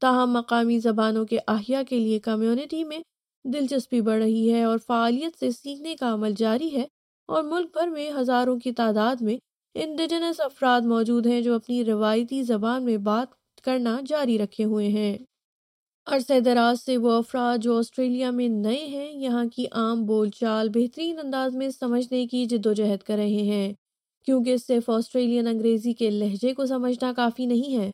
تاہم 0.00 0.32
مقامی 0.32 0.78
زبانوں 0.78 1.24
کے 1.24 1.38
احیاء 1.48 1.82
کے 1.88 1.98
لیے 1.98 2.18
کمیونٹی 2.18 2.84
میں 2.84 2.98
دلچسپی 3.44 4.00
بڑھ 4.00 4.22
رہی 4.22 4.52
ہے 4.52 4.62
اور 4.64 4.78
فعالیت 4.86 5.38
سے 5.38 5.50
سیکھنے 5.50 5.96
کا 5.96 6.14
عمل 6.14 6.32
جاری 6.36 6.74
ہے 6.76 6.84
اور 7.28 7.42
ملک 7.42 7.70
بھر 7.72 7.88
میں 7.88 8.10
ہزاروں 8.20 8.58
کی 8.58 8.72
تعداد 8.72 9.16
میں 9.20 9.36
انڈیجنس 9.78 10.40
افراد 10.40 10.80
موجود 10.80 11.26
ہیں 11.26 11.40
جو 11.40 11.54
اپنی 11.54 11.84
روایتی 11.84 12.42
زبان 12.42 12.84
میں 12.84 12.96
بات 12.96 13.26
کرنا 13.62 14.00
جاری 14.06 14.38
رکھے 14.38 14.64
ہوئے 14.64 14.88
ہیں۔ 14.88 15.18
عرصہ 16.06 16.40
دراز 16.40 16.80
سے 16.80 16.96
وہ 16.96 17.12
افراد 17.12 17.58
جو 17.58 17.78
آسٹریلیا 17.78 18.30
میں 18.30 18.48
نئے 18.48 18.86
ہیں، 18.86 19.12
یہاں 19.12 19.44
کی 19.56 19.66
عام 19.72 20.04
بول 20.06 20.30
چال 20.30 20.68
بہترین 20.68 21.18
انداز 21.18 21.56
میں 21.56 21.68
سمجھنے 21.70 22.26
کی 22.26 22.46
جد 22.46 22.66
و 22.66 22.72
جہد 22.72 23.02
کر 23.02 23.16
رہے 23.16 23.42
ہیں۔ 23.44 23.72
کیونکہ 24.24 24.56
صرف 24.56 24.90
آسٹریلین 24.90 25.46
انگریزی 25.46 25.92
کے 25.92 26.10
لہجے 26.10 26.54
کو 26.54 26.66
سمجھنا 26.66 27.12
کافی 27.12 27.46
نہیں 27.46 27.76
ہے۔ 27.76 27.90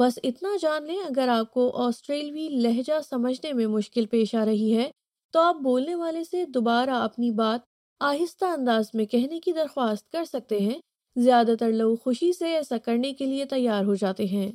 بس 0.00 0.18
اتنا 0.22 0.48
جان 0.62 0.86
لیں، 0.86 0.98
اگر 0.98 1.28
آپ 1.28 1.52
کو 1.52 1.76
آسٹریلوی 1.76 2.48
لہجہ 2.48 3.00
سمجھنے 3.10 3.52
میں 3.52 3.66
مشکل 3.66 4.06
پیش 4.06 4.34
آ 4.34 4.44
رہی 4.44 4.76
ہے، 4.76 4.90
تو 5.32 5.40
آپ 5.40 5.56
بولنے 5.56 5.94
والے 5.94 6.24
سے 6.24 6.44
دوبارہ 6.44 6.90
اپنی 6.90 7.30
بات 7.30 7.60
آہستہ 8.00 8.44
انداز 8.44 8.84
میں 8.94 9.06
کہنے 9.06 9.40
کی 9.40 9.52
درخواست 9.52 10.10
کر 10.10 10.24
سکتے 10.24 10.60
ہیں۔ 10.60 10.80
زیادہ 11.18 11.52
تر 11.60 11.72
لوگ 11.72 11.96
خوشی 11.96 12.32
سے 12.32 12.48
ایسا 12.48 12.78
کرنے 12.78 13.12
کے 13.12 13.26
لیے 13.26 13.44
تیار 13.44 13.84
ہو 13.84 13.94
جاتے 13.94 14.24
ہیں۔ 14.24 14.52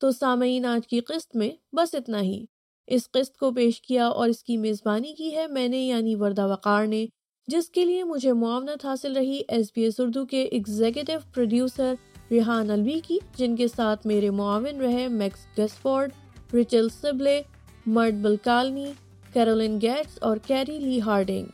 تو 0.00 0.10
سامعین، 0.10 0.66
آج 0.66 0.86
کی 0.86 1.00
قسط 1.00 1.36
میں 1.36 1.50
بس 1.72 1.94
اتنا 1.94 2.22
ہی۔ 2.22 2.44
اس 2.86 3.10
قسط 3.10 3.36
کو 3.36 3.50
پیش 3.50 3.82
کیا 3.82 4.06
اور 4.06 4.28
اس 4.28 4.44
کی 4.44 4.56
میزبانی 4.56 5.14
کی 5.14 5.36
ہے 5.36 5.46
میں 5.46 5.68
نے 5.68 5.86
یعنی 5.86 6.14
وردہ 6.14 6.46
وقار 6.46 6.86
نے، 6.86 7.06
جس 7.46 7.70
کے 7.70 7.84
لیے 7.84 8.04
مجھے 8.04 8.32
معاونت 8.32 8.84
حاصل 8.84 9.12
رہی 9.12 9.42
ایس 9.48 9.66
بی 9.76 9.82
ایس 9.82 10.00
اردو 10.00 10.26
کے 10.26 10.42
ایگزیکٹو 10.42 11.12
پروڈیوسر 11.34 11.94
ریحان 12.30 12.70
الوی 12.70 13.00
کی، 13.00 13.18
جن 13.36 13.56
کے 13.56 13.68
ساتھ 13.68 14.06
میرے 14.06 14.30
معاون 14.30 14.80
رہے 14.80 15.08
میکس 15.08 15.58
گیسفورڈ 15.58 16.10
ریچل 16.54 16.88
سبلے، 16.88 17.42
مرد 17.86 18.22
بلکالنی 18.22 18.92
کیرولن 19.32 19.80
گیٹس 19.80 20.18
اور 20.20 20.36
کیری 20.36 20.78
لی 20.78 21.00
ہارڈنگ۔ 21.00 21.46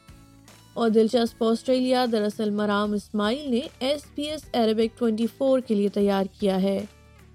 اور 0.77 0.91
دلچسپ 0.91 1.45
آسٹریلیا 1.45 2.07
دراصل 2.13 2.51
مرام 2.51 2.93
اسماعیل 2.93 3.51
نے 3.51 3.61
ایس 3.81 4.01
بی 4.15 4.23
ایس 4.23 4.43
عربک 4.53 5.05
24 5.05 5.61
کے 5.67 5.75
لیے 5.75 5.89
تیار 5.89 6.25
کیا 6.41 6.63
ہے۔ 6.63 6.85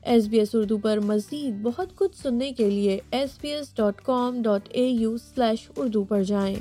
ایس 0.01 0.27
بی 0.27 0.39
ایس 0.39 0.55
اردو 0.55 0.77
پر 0.77 0.99
مزید 0.99 1.61
بہت 1.61 1.87
کچھ 1.95 2.17
سننے 2.21 2.51
کے 2.51 2.69
لیے 2.69 2.99
S 3.11 3.29
B 3.41 3.49
S 3.49 3.75
dot 3.75 4.01
com 4.01 4.41
dot 4.41 4.61
A 4.69 4.87
U 4.87 5.17
slash 5.17 5.71
Urdu 5.77 6.03
پر 6.03 6.23
جائیں۔ 6.23 6.55